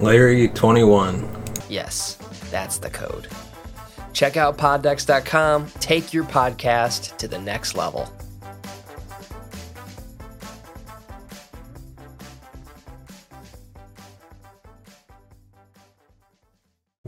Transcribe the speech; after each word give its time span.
Larry21. 0.00 1.68
Yes, 1.68 2.14
that's 2.50 2.78
the 2.78 2.90
code. 2.90 3.28
Check 4.12 4.36
out 4.36 4.56
poddex.com. 4.58 5.66
Take 5.80 6.12
your 6.12 6.24
podcast 6.24 7.16
to 7.18 7.28
the 7.28 7.38
next 7.38 7.76
level. 7.76 8.10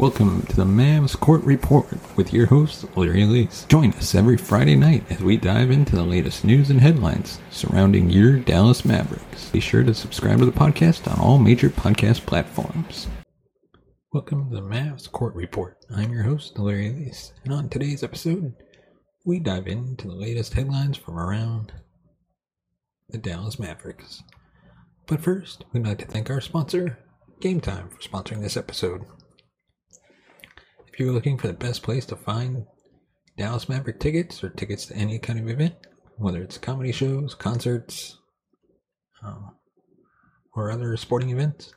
Welcome 0.01 0.47
to 0.47 0.57
the 0.57 0.65
Mavs 0.65 1.15
Court 1.15 1.43
Report 1.43 1.87
with 2.17 2.33
your 2.33 2.47
host, 2.47 2.87
Larry 2.97 3.25
Elise. 3.25 3.67
Join 3.69 3.93
us 3.93 4.15
every 4.15 4.39
Friday 4.39 4.75
night 4.75 5.05
as 5.11 5.21
we 5.21 5.37
dive 5.37 5.71
into 5.71 5.95
the 5.95 6.03
latest 6.03 6.43
news 6.43 6.71
and 6.71 6.81
headlines 6.81 7.39
surrounding 7.51 8.09
your 8.09 8.39
Dallas 8.39 8.87
Mavericks. 8.87 9.51
Be 9.51 9.61
sure 9.61 9.83
to 9.83 9.93
subscribe 9.93 10.39
to 10.39 10.47
the 10.47 10.53
podcast 10.53 11.07
on 11.07 11.21
all 11.21 11.37
major 11.37 11.69
podcast 11.69 12.25
platforms. 12.25 13.09
Welcome 14.11 14.49
to 14.49 14.55
the 14.55 14.63
Mavs 14.63 15.13
Court 15.13 15.35
Report. 15.35 15.77
I'm 15.95 16.11
your 16.11 16.23
host, 16.23 16.59
Larry 16.59 16.89
Elise, 16.89 17.35
and 17.45 17.53
on 17.53 17.69
today's 17.69 18.03
episode, 18.03 18.55
we 19.27 19.39
dive 19.39 19.67
into 19.67 20.09
the 20.09 20.15
latest 20.15 20.55
headlines 20.55 20.97
from 20.97 21.19
around 21.19 21.73
the 23.11 23.19
Dallas 23.19 23.59
Mavericks. 23.59 24.23
But 25.07 25.21
first, 25.21 25.67
we'd 25.75 25.87
like 25.87 25.99
to 25.99 26.07
thank 26.07 26.31
our 26.31 26.41
sponsor, 26.41 26.99
Game 27.43 27.61
Time, 27.61 27.91
for 27.91 27.99
sponsoring 27.99 28.41
this 28.41 28.57
episode. 28.57 29.05
If 31.01 31.05
you're 31.07 31.15
looking 31.15 31.39
for 31.39 31.47
the 31.47 31.55
best 31.55 31.83
place 31.83 32.05
to 32.05 32.15
find 32.15 32.67
Dallas 33.39 33.71
Maverick 33.71 34.01
tickets 34.01 34.45
or 34.45 34.51
tickets 34.51 34.85
to 34.85 34.95
any 34.95 35.19
kind 35.19 35.39
of 35.39 35.49
event, 35.49 35.75
whether 36.19 36.43
it's 36.43 36.59
comedy 36.59 36.93
shows, 36.93 37.35
concerts, 37.35 38.19
um, 39.23 39.57
or 40.55 40.71
other 40.71 40.95
sporting 40.99 41.31
events, 41.31 41.73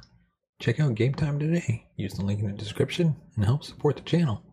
check 0.59 0.81
out 0.81 0.95
Game 0.95 1.13
Time 1.13 1.39
today. 1.39 1.85
Use 1.95 2.15
the 2.15 2.25
link 2.25 2.41
in 2.41 2.47
the 2.47 2.51
description 2.51 3.15
and 3.37 3.45
help 3.45 3.63
support 3.63 3.95
the 3.95 4.01
channel. 4.01 4.43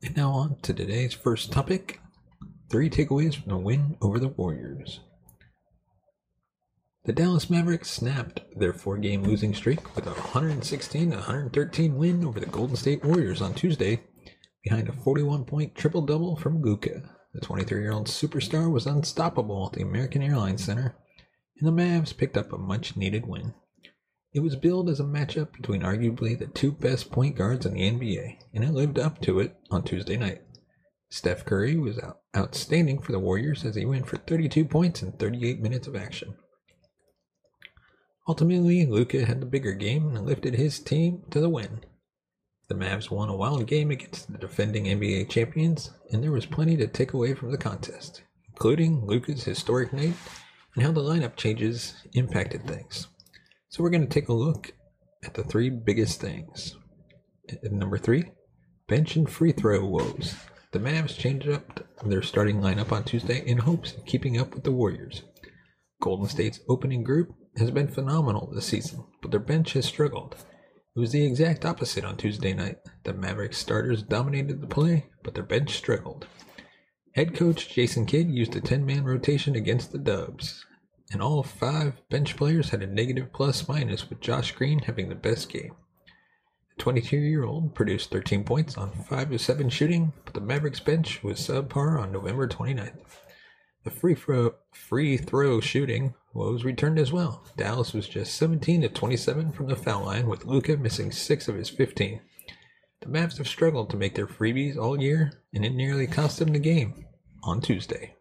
And 0.00 0.16
now 0.16 0.30
on 0.30 0.60
to 0.62 0.72
today's 0.72 1.12
first 1.12 1.50
topic 1.50 1.98
three 2.70 2.88
takeaways 2.88 3.34
from 3.34 3.50
the 3.50 3.58
win 3.58 3.96
over 4.00 4.20
the 4.20 4.28
Warriors. 4.28 5.00
The 7.04 7.12
Dallas 7.12 7.50
Mavericks 7.50 7.90
snapped 7.90 8.42
their 8.56 8.72
four 8.72 8.96
game 8.96 9.24
losing 9.24 9.54
streak 9.54 9.96
with 9.96 10.06
a 10.06 10.10
116 10.10 11.10
113 11.10 11.96
win 11.96 12.24
over 12.24 12.38
the 12.38 12.46
Golden 12.46 12.76
State 12.76 13.04
Warriors 13.04 13.42
on 13.42 13.54
Tuesday 13.54 14.04
behind 14.62 14.88
a 14.88 14.92
41 14.92 15.44
point 15.44 15.74
triple 15.74 16.02
double 16.02 16.36
from 16.36 16.62
Luka. 16.62 17.02
The 17.34 17.40
23 17.40 17.80
year 17.80 17.90
old 17.90 18.06
superstar 18.06 18.70
was 18.70 18.86
unstoppable 18.86 19.66
at 19.66 19.72
the 19.72 19.82
American 19.82 20.22
Airlines 20.22 20.62
Center, 20.62 20.94
and 21.58 21.66
the 21.66 21.82
Mavs 21.82 22.16
picked 22.16 22.36
up 22.36 22.52
a 22.52 22.56
much 22.56 22.96
needed 22.96 23.26
win. 23.26 23.52
It 24.32 24.44
was 24.44 24.54
billed 24.54 24.88
as 24.88 25.00
a 25.00 25.04
matchup 25.04 25.52
between 25.54 25.82
arguably 25.82 26.38
the 26.38 26.46
two 26.46 26.70
best 26.70 27.10
point 27.10 27.34
guards 27.34 27.66
in 27.66 27.74
the 27.74 27.90
NBA, 27.90 28.38
and 28.54 28.62
it 28.62 28.74
lived 28.74 29.00
up 29.00 29.20
to 29.22 29.40
it 29.40 29.56
on 29.72 29.82
Tuesday 29.82 30.16
night. 30.16 30.42
Steph 31.10 31.44
Curry 31.44 31.76
was 31.76 31.98
out- 31.98 32.20
outstanding 32.36 33.00
for 33.00 33.10
the 33.10 33.18
Warriors 33.18 33.64
as 33.64 33.74
he 33.74 33.84
went 33.84 34.06
for 34.06 34.18
32 34.18 34.64
points 34.64 35.02
in 35.02 35.10
38 35.10 35.60
minutes 35.60 35.88
of 35.88 35.96
action. 35.96 36.36
Ultimately, 38.28 38.86
Luka 38.86 39.24
had 39.24 39.40
the 39.40 39.46
bigger 39.46 39.72
game 39.72 40.14
and 40.14 40.24
lifted 40.24 40.54
his 40.54 40.78
team 40.78 41.24
to 41.30 41.40
the 41.40 41.48
win. 41.48 41.80
The 42.68 42.74
Mavs 42.76 43.10
won 43.10 43.28
a 43.28 43.36
wild 43.36 43.66
game 43.66 43.90
against 43.90 44.30
the 44.30 44.38
defending 44.38 44.84
NBA 44.84 45.28
champions, 45.28 45.90
and 46.10 46.22
there 46.22 46.30
was 46.30 46.46
plenty 46.46 46.76
to 46.76 46.86
take 46.86 47.12
away 47.12 47.34
from 47.34 47.50
the 47.50 47.58
contest, 47.58 48.22
including 48.48 49.04
Luka's 49.04 49.44
historic 49.44 49.92
night 49.92 50.14
and 50.74 50.84
how 50.84 50.92
the 50.92 51.00
lineup 51.00 51.36
changes 51.36 51.94
impacted 52.12 52.64
things. 52.66 53.08
So 53.68 53.82
we're 53.82 53.90
going 53.90 54.06
to 54.06 54.20
take 54.20 54.28
a 54.28 54.34
look 54.34 54.72
at 55.24 55.34
the 55.34 55.42
three 55.42 55.68
biggest 55.68 56.20
things. 56.20 56.76
At 57.50 57.72
number 57.72 57.98
three, 57.98 58.30
bench 58.88 59.16
and 59.16 59.28
free 59.28 59.52
throw 59.52 59.84
woes. 59.84 60.36
The 60.70 60.78
Mavs 60.78 61.18
changed 61.18 61.48
up 61.48 61.80
their 62.06 62.22
starting 62.22 62.60
lineup 62.60 62.92
on 62.92 63.04
Tuesday 63.04 63.42
in 63.46 63.58
hopes 63.58 63.92
of 63.94 64.06
keeping 64.06 64.38
up 64.38 64.54
with 64.54 64.64
the 64.64 64.72
Warriors. 64.72 65.22
Golden 66.00 66.28
State's 66.28 66.60
opening 66.68 67.02
group 67.02 67.34
has 67.56 67.70
been 67.70 67.88
phenomenal 67.88 68.50
this 68.52 68.66
season, 68.66 69.04
but 69.20 69.30
their 69.30 69.40
bench 69.40 69.74
has 69.74 69.86
struggled. 69.86 70.36
It 70.94 71.00
was 71.00 71.12
the 71.12 71.24
exact 71.24 71.64
opposite 71.64 72.04
on 72.04 72.16
Tuesday 72.16 72.52
night. 72.52 72.78
The 73.04 73.14
Mavericks 73.14 73.58
starters 73.58 74.02
dominated 74.02 74.60
the 74.60 74.66
play, 74.66 75.06
but 75.22 75.34
their 75.34 75.42
bench 75.42 75.76
struggled. 75.76 76.26
Head 77.14 77.34
coach 77.34 77.68
Jason 77.68 78.06
Kidd 78.06 78.30
used 78.30 78.56
a 78.56 78.60
10 78.60 78.84
man 78.86 79.04
rotation 79.04 79.54
against 79.54 79.92
the 79.92 79.98
Dubs, 79.98 80.64
and 81.10 81.22
all 81.22 81.42
five 81.42 81.94
bench 82.10 82.36
players 82.36 82.70
had 82.70 82.82
a 82.82 82.86
negative 82.86 83.32
plus 83.32 83.68
minus, 83.68 84.08
with 84.08 84.20
Josh 84.20 84.52
Green 84.52 84.80
having 84.80 85.08
the 85.08 85.14
best 85.14 85.50
game. 85.50 85.74
The 86.76 86.82
22 86.82 87.16
year 87.16 87.44
old 87.44 87.74
produced 87.74 88.10
13 88.10 88.44
points 88.44 88.78
on 88.78 88.92
5 88.92 89.32
of 89.32 89.40
7 89.40 89.68
shooting, 89.68 90.12
but 90.24 90.32
the 90.34 90.40
Mavericks 90.40 90.80
bench 90.80 91.22
was 91.22 91.38
subpar 91.38 92.00
on 92.00 92.12
November 92.12 92.48
29th. 92.48 93.18
The 93.84 93.90
free 93.90 94.14
throw, 94.14 94.54
free 94.72 95.16
throw 95.16 95.60
shooting 95.60 96.14
woes 96.34 96.64
returned 96.64 96.98
as 96.98 97.12
well. 97.12 97.44
Dallas 97.56 97.92
was 97.92 98.08
just 98.08 98.34
17 98.36 98.82
to 98.82 98.88
27 98.88 99.52
from 99.52 99.66
the 99.66 99.76
foul 99.76 100.04
line, 100.04 100.28
with 100.28 100.44
Luka 100.44 100.76
missing 100.76 101.10
6 101.10 101.48
of 101.48 101.56
his 101.56 101.68
15. 101.68 102.20
The 103.00 103.08
Mavs 103.08 103.38
have 103.38 103.48
struggled 103.48 103.90
to 103.90 103.96
make 103.96 104.14
their 104.14 104.28
freebies 104.28 104.76
all 104.76 105.00
year, 105.00 105.42
and 105.52 105.64
it 105.64 105.74
nearly 105.74 106.06
cost 106.06 106.38
them 106.38 106.52
the 106.52 106.60
game 106.60 107.06
on 107.42 107.60
Tuesday. 107.60 108.14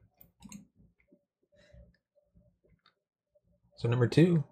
So 3.78 3.88
number 3.88 4.08
two, 4.08 4.44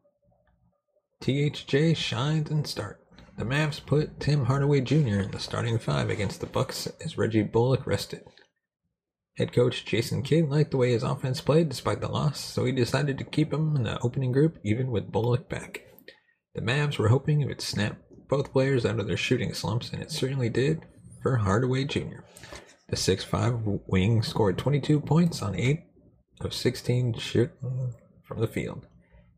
THJ 1.22 1.96
shines 1.96 2.52
and 2.52 2.66
start. 2.68 3.04
The 3.38 3.46
Mavs 3.46 3.84
put 3.84 4.20
Tim 4.20 4.46
Hardaway 4.46 4.82
Jr. 4.82 5.22
in 5.22 5.32
the 5.32 5.40
starting 5.40 5.80
five 5.80 6.10
against 6.10 6.40
the 6.40 6.46
Bucks 6.46 6.88
as 7.04 7.18
Reggie 7.18 7.42
Bullock 7.42 7.88
rested. 7.88 8.24
Head 9.40 9.54
coach 9.54 9.86
Jason 9.86 10.22
Kidd 10.22 10.50
liked 10.50 10.72
the 10.72 10.78
way 10.78 10.92
his 10.92 11.02
offense 11.02 11.40
played 11.40 11.70
despite 11.70 12.02
the 12.02 12.10
loss, 12.10 12.42
so 12.42 12.66
he 12.66 12.74
decided 12.74 13.18
to 13.18 13.24
keep 13.24 13.54
him 13.54 13.74
in 13.78 13.84
the 13.84 13.98
opening 14.02 14.34
group 14.34 14.58
even 14.66 14.92
with 14.92 15.14
Bullock 15.14 15.48
back. 15.48 15.86
The 16.56 16.62
Mavs 16.62 16.98
were 16.98 17.08
hoping 17.08 17.40
it 17.40 17.48
would 17.48 17.62
snap 17.62 18.02
both 18.28 18.52
players 18.52 18.86
out 18.86 19.00
of 19.00 19.08
their 19.08 19.16
shooting 19.16 19.54
slumps, 19.54 19.94
and 19.94 20.02
it 20.02 20.12
certainly 20.12 20.50
did 20.50 20.86
for 21.24 21.38
Hardaway 21.38 21.86
Jr. 21.86 22.20
The 22.90 22.98
6'5 22.98 23.80
wing 23.88 24.24
scored 24.24 24.58
22 24.58 25.00
points 25.00 25.42
on 25.42 25.56
8 25.56 25.86
of 26.42 26.54
16 26.54 27.14
shooting 27.14 27.94
from 28.26 28.42
the 28.42 28.48
field, 28.48 28.88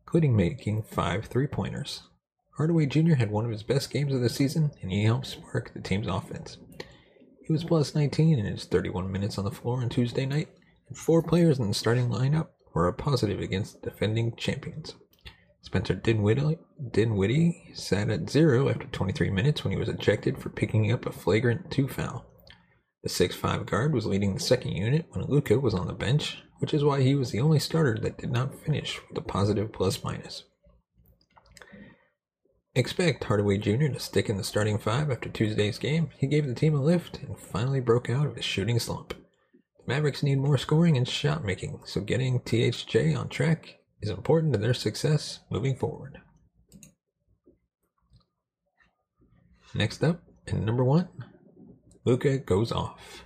including 0.00 0.34
making 0.34 0.82
5 0.82 1.26
three 1.26 1.46
pointers. 1.46 2.02
Hardaway 2.56 2.86
Jr. 2.86 3.14
had 3.14 3.30
one 3.30 3.44
of 3.44 3.52
his 3.52 3.62
best 3.62 3.92
games 3.92 4.12
of 4.12 4.20
the 4.20 4.28
season, 4.28 4.72
and 4.82 4.90
he 4.90 5.04
helped 5.04 5.28
spark 5.28 5.72
the 5.72 5.80
team's 5.80 6.08
offense. 6.08 6.56
He 7.52 7.54
was 7.54 7.64
plus 7.64 7.94
19 7.94 8.38
in 8.38 8.46
his 8.46 8.64
31 8.64 9.12
minutes 9.12 9.36
on 9.36 9.44
the 9.44 9.50
floor 9.50 9.82
on 9.82 9.90
Tuesday 9.90 10.24
night, 10.24 10.48
and 10.88 10.96
four 10.96 11.22
players 11.22 11.58
in 11.58 11.68
the 11.68 11.74
starting 11.74 12.08
lineup 12.08 12.46
were 12.72 12.88
a 12.88 12.94
positive 12.94 13.40
against 13.40 13.82
defending 13.82 14.34
champions. 14.36 14.94
Spencer 15.60 15.92
Dinwiddie, 15.92 17.72
sat 17.74 18.08
at 18.08 18.30
zero 18.30 18.70
after 18.70 18.86
23 18.86 19.28
minutes 19.28 19.62
when 19.62 19.72
he 19.72 19.78
was 19.78 19.90
ejected 19.90 20.38
for 20.38 20.48
picking 20.48 20.90
up 20.92 21.04
a 21.04 21.12
flagrant 21.12 21.70
two 21.70 21.88
foul. 21.88 22.24
The 23.02 23.10
6'5 23.10 23.66
guard 23.66 23.92
was 23.92 24.06
leading 24.06 24.32
the 24.32 24.40
second 24.40 24.72
unit 24.72 25.04
when 25.10 25.26
Luka 25.26 25.60
was 25.60 25.74
on 25.74 25.88
the 25.88 25.92
bench, 25.92 26.42
which 26.60 26.72
is 26.72 26.82
why 26.82 27.02
he 27.02 27.14
was 27.14 27.32
the 27.32 27.40
only 27.40 27.58
starter 27.58 27.98
that 28.00 28.16
did 28.16 28.32
not 28.32 28.58
finish 28.64 28.98
with 29.10 29.18
a 29.18 29.20
positive 29.20 29.74
plus 29.74 30.02
minus. 30.02 30.44
Expect 32.74 33.24
Hardaway 33.24 33.58
Jr. 33.58 33.88
to 33.88 34.00
stick 34.00 34.30
in 34.30 34.38
the 34.38 34.44
starting 34.44 34.78
five 34.78 35.10
after 35.10 35.28
Tuesday's 35.28 35.78
game. 35.78 36.08
He 36.16 36.26
gave 36.26 36.46
the 36.46 36.54
team 36.54 36.74
a 36.74 36.82
lift 36.82 37.18
and 37.18 37.38
finally 37.38 37.80
broke 37.80 38.08
out 38.08 38.26
of 38.26 38.36
his 38.36 38.46
shooting 38.46 38.78
slump. 38.78 39.10
The 39.10 39.84
Mavericks 39.86 40.22
need 40.22 40.38
more 40.38 40.56
scoring 40.56 40.96
and 40.96 41.06
shot 41.06 41.44
making, 41.44 41.80
so 41.84 42.00
getting 42.00 42.40
THJ 42.40 43.14
on 43.14 43.28
track 43.28 43.76
is 44.00 44.08
important 44.08 44.54
to 44.54 44.58
their 44.58 44.72
success 44.72 45.40
moving 45.50 45.76
forward. 45.76 46.18
Next 49.74 50.02
up, 50.02 50.22
and 50.46 50.64
number 50.64 50.84
one, 50.84 51.08
Luka 52.06 52.38
goes 52.38 52.72
off. 52.72 53.24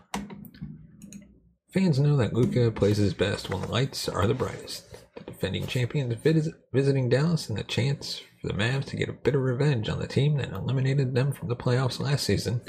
Fans 1.72 2.00
know 2.00 2.16
that 2.16 2.32
Luka 2.32 2.72
plays 2.72 2.96
his 2.96 3.14
best 3.14 3.48
when 3.48 3.60
the 3.60 3.68
lights 3.68 4.08
are 4.08 4.26
the 4.26 4.34
brightest. 4.34 4.90
The 5.14 5.24
defending 5.24 5.66
champions 5.68 6.14
vis- 6.14 6.50
visiting 6.72 7.08
Dallas 7.08 7.48
and 7.48 7.56
the 7.56 7.64
chance 7.64 8.22
the 8.46 8.52
Mavs 8.52 8.86
to 8.86 8.96
get 8.96 9.08
a 9.08 9.12
bit 9.12 9.34
of 9.34 9.42
revenge 9.42 9.88
on 9.88 9.98
the 9.98 10.06
team 10.06 10.36
that 10.36 10.52
eliminated 10.52 11.14
them 11.14 11.32
from 11.32 11.48
the 11.48 11.56
playoffs 11.56 12.00
last 12.00 12.24
season 12.24 12.60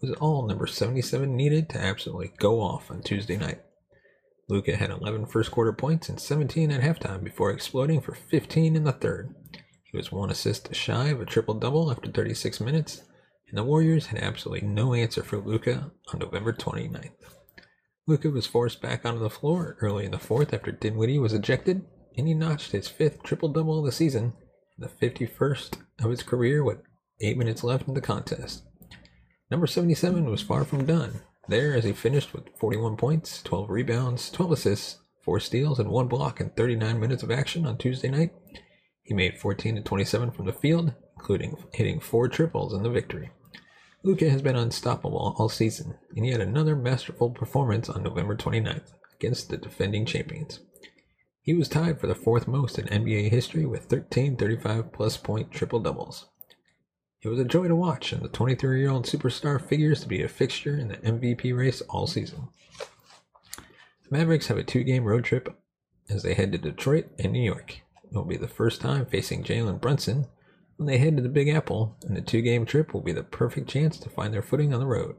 was 0.00 0.12
all 0.18 0.46
number 0.46 0.66
77 0.66 1.34
needed 1.34 1.68
to 1.70 1.80
absolutely 1.80 2.32
go 2.38 2.60
off 2.60 2.90
on 2.90 3.02
Tuesday 3.02 3.36
night. 3.36 3.62
Luka 4.48 4.76
had 4.76 4.90
11 4.90 5.26
first 5.26 5.50
quarter 5.50 5.72
points 5.72 6.08
and 6.10 6.20
17 6.20 6.70
at 6.70 6.82
halftime 6.82 7.24
before 7.24 7.50
exploding 7.50 8.00
for 8.00 8.14
15 8.14 8.76
in 8.76 8.84
the 8.84 8.92
third. 8.92 9.34
He 9.90 9.96
was 9.96 10.12
one 10.12 10.30
assist 10.30 10.74
shy 10.74 11.08
of 11.08 11.20
a 11.20 11.24
triple 11.24 11.54
double 11.54 11.90
after 11.90 12.10
36 12.10 12.60
minutes, 12.60 13.02
and 13.48 13.56
the 13.56 13.64
Warriors 13.64 14.06
had 14.06 14.22
absolutely 14.22 14.68
no 14.68 14.92
answer 14.92 15.22
for 15.22 15.38
Luka 15.38 15.90
on 16.12 16.18
November 16.18 16.52
29th. 16.52 17.12
Luka 18.06 18.28
was 18.28 18.46
forced 18.46 18.82
back 18.82 19.06
onto 19.06 19.20
the 19.20 19.30
floor 19.30 19.78
early 19.80 20.04
in 20.04 20.10
the 20.10 20.18
fourth 20.18 20.52
after 20.52 20.70
Dinwiddie 20.70 21.18
was 21.18 21.32
ejected, 21.32 21.86
and 22.18 22.28
he 22.28 22.34
notched 22.34 22.72
his 22.72 22.88
fifth 22.88 23.22
triple 23.22 23.48
double 23.48 23.78
of 23.78 23.86
the 23.86 23.92
season, 23.92 24.34
the 24.76 24.88
51st 24.88 25.78
of 26.00 26.10
his 26.10 26.22
career 26.22 26.64
with 26.64 26.78
eight 27.20 27.38
minutes 27.38 27.64
left 27.64 27.88
in 27.88 27.94
the 27.94 28.00
contest. 28.00 28.64
Number 29.50 29.66
77 29.66 30.30
was 30.30 30.42
far 30.42 30.64
from 30.64 30.86
done 30.86 31.20
there 31.48 31.74
as 31.74 31.84
he 31.84 31.92
finished 31.92 32.32
with 32.32 32.48
41 32.58 32.96
points, 32.96 33.42
12 33.42 33.70
rebounds, 33.70 34.30
12 34.30 34.52
assists, 34.52 34.98
4 35.24 35.40
steals, 35.40 35.78
and 35.78 35.90
1 35.90 36.08
block 36.08 36.40
in 36.40 36.50
39 36.50 36.98
minutes 37.00 37.22
of 37.22 37.30
action 37.30 37.66
on 37.66 37.76
Tuesday 37.76 38.08
night. 38.08 38.32
He 39.02 39.14
made 39.14 39.38
14 39.38 39.76
to 39.76 39.82
27 39.82 40.30
from 40.30 40.46
the 40.46 40.52
field, 40.52 40.94
including 41.16 41.56
hitting 41.72 42.00
4 42.00 42.28
triples 42.28 42.72
in 42.72 42.82
the 42.82 42.90
victory. 42.90 43.30
Luka 44.02 44.28
has 44.28 44.42
been 44.42 44.56
unstoppable 44.56 45.34
all 45.38 45.48
season, 45.48 45.94
and 46.14 46.24
he 46.24 46.30
had 46.30 46.40
another 46.40 46.76
masterful 46.76 47.30
performance 47.30 47.88
on 47.88 48.02
November 48.02 48.36
29th 48.36 48.92
against 49.14 49.48
the 49.48 49.56
defending 49.56 50.04
champions. 50.04 50.60
He 51.44 51.52
was 51.52 51.68
tied 51.68 52.00
for 52.00 52.06
the 52.06 52.14
fourth 52.14 52.48
most 52.48 52.78
in 52.78 52.86
NBA 52.86 53.28
history 53.28 53.66
with 53.66 53.84
13 53.84 54.38
35 54.38 54.90
plus 54.92 55.18
point 55.18 55.50
triple 55.50 55.78
doubles. 55.78 56.24
It 57.20 57.28
was 57.28 57.38
a 57.38 57.44
joy 57.44 57.68
to 57.68 57.76
watch, 57.76 58.14
and 58.14 58.22
the 58.22 58.28
23 58.28 58.80
year 58.80 58.90
old 58.90 59.04
superstar 59.04 59.60
figures 59.60 60.00
to 60.00 60.08
be 60.08 60.22
a 60.22 60.28
fixture 60.28 60.74
in 60.74 60.88
the 60.88 60.96
MVP 60.96 61.54
race 61.54 61.82
all 61.82 62.06
season. 62.06 62.48
The 63.58 64.10
Mavericks 64.10 64.46
have 64.46 64.56
a 64.56 64.64
two 64.64 64.84
game 64.84 65.04
road 65.04 65.24
trip 65.24 65.54
as 66.08 66.22
they 66.22 66.32
head 66.32 66.50
to 66.52 66.58
Detroit 66.58 67.08
and 67.18 67.34
New 67.34 67.42
York. 67.42 67.82
It 68.04 68.14
will 68.16 68.24
be 68.24 68.38
the 68.38 68.48
first 68.48 68.80
time 68.80 69.04
facing 69.04 69.44
Jalen 69.44 69.82
Brunson 69.82 70.26
when 70.78 70.86
they 70.86 70.96
head 70.96 71.14
to 71.16 71.22
the 71.22 71.28
Big 71.28 71.50
Apple, 71.50 71.94
and 72.04 72.16
the 72.16 72.22
two 72.22 72.40
game 72.40 72.64
trip 72.64 72.94
will 72.94 73.02
be 73.02 73.12
the 73.12 73.22
perfect 73.22 73.68
chance 73.68 73.98
to 73.98 74.08
find 74.08 74.32
their 74.32 74.40
footing 74.40 74.72
on 74.72 74.80
the 74.80 74.86
road. 74.86 75.14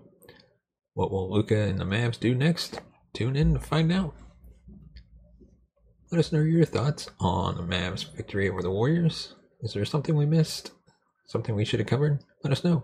What 0.95 1.11
will 1.11 1.31
Luka 1.31 1.55
and 1.55 1.79
the 1.79 1.85
Mavs 1.85 2.19
do 2.19 2.33
next? 2.33 2.81
Tune 3.13 3.35
in 3.35 3.53
to 3.53 3.59
find 3.59 3.91
out. 3.91 4.15
Let 6.11 6.19
us 6.19 6.31
know 6.31 6.41
your 6.41 6.65
thoughts 6.65 7.09
on 7.19 7.57
the 7.57 7.63
Mavs' 7.63 8.15
victory 8.15 8.47
over 8.47 8.61
the 8.61 8.69
Warriors. 8.69 9.33
Is 9.61 9.73
there 9.73 9.85
something 9.85 10.15
we 10.15 10.27
missed? 10.27 10.71
Something 11.25 11.55
we 11.55 11.65
should 11.65 11.79
have 11.79 11.89
covered? 11.89 12.19
Let 12.43 12.51
us 12.53 12.63
know. 12.63 12.83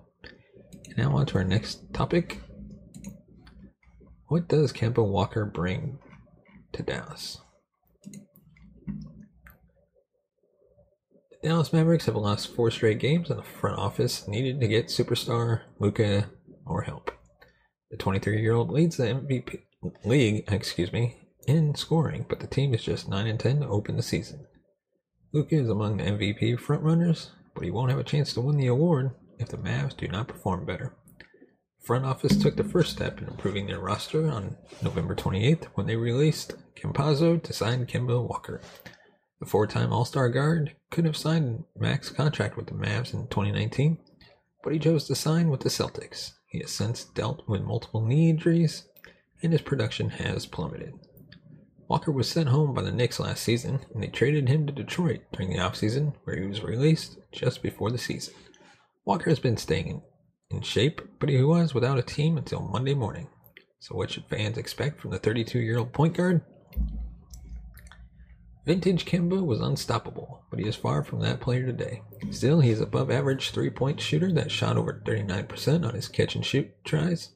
And 0.86 0.98
now 0.98 1.16
on 1.16 1.28
to 1.28 1.38
our 1.38 1.44
next 1.44 1.94
topic. 1.94 2.42
What 4.28 4.48
does 4.48 4.74
Kemba 4.74 5.08
Walker 5.08 5.46
bring 5.46 6.00
to 6.74 6.82
Dallas? 6.82 7.38
The 11.44 11.48
Dallas 11.48 11.72
Mavericks 11.72 12.08
have 12.08 12.16
lost 12.16 12.56
four 12.56 12.72
straight 12.72 13.00
games, 13.00 13.30
and 13.30 13.38
the 13.38 13.44
front 13.44 13.78
office 13.78 14.28
needed 14.28 14.60
to 14.62 14.68
get 14.68 14.88
superstar 14.88 15.62
Luka 15.80 16.32
more 16.66 16.82
help. 16.82 17.12
The 17.92 17.98
23-year-old 17.98 18.72
leads 18.72 18.98
the 18.98 19.06
MVP 19.06 19.60
league, 20.06 20.46
excuse 20.52 20.92
me, 20.92 21.21
in 21.48 21.76
scoring, 21.76 22.26
but 22.30 22.40
the 22.40 22.48
team 22.48 22.74
is 22.74 22.84
just 22.84 23.10
9 23.10 23.28
and 23.28 23.40
10 23.40 23.62
to 23.62 23.68
open 23.68 23.98
the 23.98 24.04
season. 24.04 24.46
Luka 25.34 25.56
is 25.56 25.70
among 25.70 25.98
the 25.98 26.04
MVP 26.04 26.60
frontrunners, 26.60 27.30
but 27.56 27.64
he 27.64 27.72
won't 27.72 27.90
have 27.90 28.00
a 28.00 28.04
chance 28.04 28.34
to 28.34 28.42
win 28.42 28.58
the 28.58 28.68
award 28.68 29.12
if 29.40 29.50
the 29.50 29.58
Mavs 29.58 29.96
do 29.96 30.08
not 30.08 30.28
perform 30.28 30.66
better. 30.66 30.96
Front 31.82 32.06
office 32.06 32.38
took 32.38 32.56
the 32.58 32.64
first 32.64 32.92
step 32.92 33.20
in 33.22 33.28
improving 33.28 33.66
their 33.66 33.80
roster 33.80 34.30
on 34.30 34.56
November 34.84 35.16
28th 35.16 35.66
when 35.74 35.88
they 35.88 35.96
released 35.96 36.54
Campazzo 36.76 37.42
to 37.42 37.54
sign 37.54 37.88
Kemba 37.88 38.22
Walker. 38.22 38.62
The 39.40 39.48
four-time 39.48 39.92
All-Star 39.92 40.30
guard 40.30 40.76
could 40.92 41.06
have 41.06 41.18
signed 41.18 41.64
max 41.76 42.10
contract 42.10 42.56
with 42.56 42.68
the 42.68 42.74
Mavs 42.74 43.14
in 43.14 43.28
2019, 43.28 43.98
but 44.64 44.74
he 44.74 44.80
chose 44.80 45.06
to 45.08 45.16
sign 45.16 45.50
with 45.50 45.62
the 45.62 45.70
Celtics. 45.70 46.34
He 46.48 46.60
has 46.60 46.70
since 46.72 47.04
dealt 47.04 47.48
with 47.48 47.62
multiple 47.62 48.06
knee 48.06 48.30
injuries, 48.30 48.88
and 49.42 49.52
his 49.52 49.62
production 49.62 50.10
has 50.10 50.46
plummeted. 50.46 50.94
Walker 51.92 52.10
was 52.14 52.30
sent 52.30 52.48
home 52.48 52.74
by 52.74 52.84
the 52.84 52.92
Knicks 52.94 53.20
last 53.20 53.44
season, 53.44 53.82
and 53.94 54.02
they 54.02 54.08
traded 54.08 54.48
him 54.48 54.66
to 54.66 54.72
Detroit 54.72 55.24
during 55.34 55.50
the 55.50 55.58
offseason, 55.58 56.14
where 56.24 56.38
he 56.38 56.48
was 56.48 56.64
released 56.64 57.18
just 57.34 57.62
before 57.62 57.92
the 57.92 57.98
season. 57.98 58.34
Walker 59.04 59.30
has 59.30 59.40
been 59.40 59.58
staying 59.58 60.02
in, 60.50 60.62
shape, 60.62 61.02
but 61.20 61.28
he 61.28 61.44
was 61.44 61.74
without 61.74 62.00
a 62.00 62.02
team 62.02 62.38
until 62.38 62.62
Monday 62.62 62.94
morning. 62.94 63.28
So, 63.82 63.94
what 63.94 64.10
should 64.10 64.24
fans 64.30 64.58
expect 64.58 65.02
from 65.02 65.12
the 65.12 65.20
32 65.20 65.60
year 65.60 65.80
old 65.80 65.92
point 65.92 66.16
guard? 66.16 66.40
Vintage 68.66 69.04
Kemba 69.04 69.46
was 69.46 69.60
unstoppable, 69.60 70.46
but 70.50 70.60
he 70.60 70.70
is 70.70 70.78
far 70.78 71.04
from 71.04 71.20
that 71.20 71.42
player 71.42 71.66
today. 71.66 72.04
Still, 72.30 72.62
he 72.62 72.70
is 72.70 72.80
above 72.80 73.12
average 73.12 73.52
three 73.52 73.70
point 73.70 74.00
shooter 74.00 74.32
that 74.32 74.50
shot 74.50 74.78
over 74.78 75.04
39% 75.06 75.86
on 75.86 75.94
his 75.94 76.08
catch 76.08 76.36
and 76.36 76.46
shoot 76.46 76.72
tries 76.86 77.36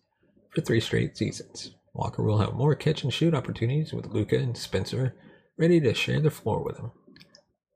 for 0.52 0.62
three 0.62 0.80
straight 0.80 1.18
seasons. 1.18 1.76
Walker 1.96 2.22
will 2.22 2.40
have 2.40 2.54
more 2.54 2.76
catch 2.76 3.04
and 3.04 3.14
shoot 3.14 3.34
opportunities 3.34 3.94
with 3.94 4.08
Luka 4.08 4.38
and 4.38 4.58
Spencer 4.58 5.16
ready 5.58 5.80
to 5.80 5.94
share 5.94 6.20
the 6.20 6.30
floor 6.30 6.62
with 6.62 6.78
him. 6.78 6.92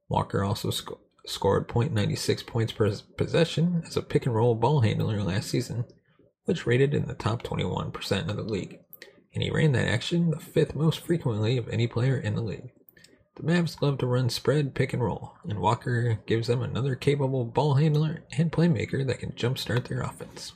Walker 0.10 0.44
also 0.44 0.72
sc- 0.72 0.92
scored 1.26 1.70
.96 1.70 2.46
points 2.46 2.74
per 2.74 2.94
possession 3.16 3.82
as 3.88 3.96
a 3.96 4.02
pick 4.02 4.26
and 4.26 4.36
roll 4.36 4.56
ball 4.56 4.82
handler 4.82 5.24
last 5.24 5.50
season, 5.50 5.86
which 6.44 6.68
rated 6.68 6.94
in 6.94 7.08
the 7.08 7.14
top 7.14 7.44
21% 7.44 8.30
of 8.30 8.36
the 8.36 8.44
league, 8.44 8.80
and 9.34 9.42
he 9.42 9.50
ran 9.50 9.72
that 9.72 9.88
action 9.88 10.32
the 10.32 10.40
fifth 10.40 10.76
most 10.76 11.00
frequently 11.00 11.58
of 11.58 11.70
any 11.70 11.88
player 11.88 12.18
in 12.18 12.36
the 12.36 12.42
league. 12.42 12.72
The 13.38 13.44
Mavs 13.44 13.82
love 13.82 14.00
to 14.00 14.06
run 14.06 14.30
spread 14.30 14.76
pick 14.76 14.92
and 14.92 15.02
roll, 15.02 15.36
and 15.46 15.60
Walker 15.60 16.20
gives 16.26 16.48
them 16.48 16.62
another 16.62 16.96
capable 16.96 17.46
ball 17.46 17.76
handler 17.76 18.26
and 18.38 18.52
playmaker 18.52 19.08
that 19.08 19.20
can 19.20 19.32
jumpstart 19.32 19.88
their 19.88 20.02
offense. 20.02 20.52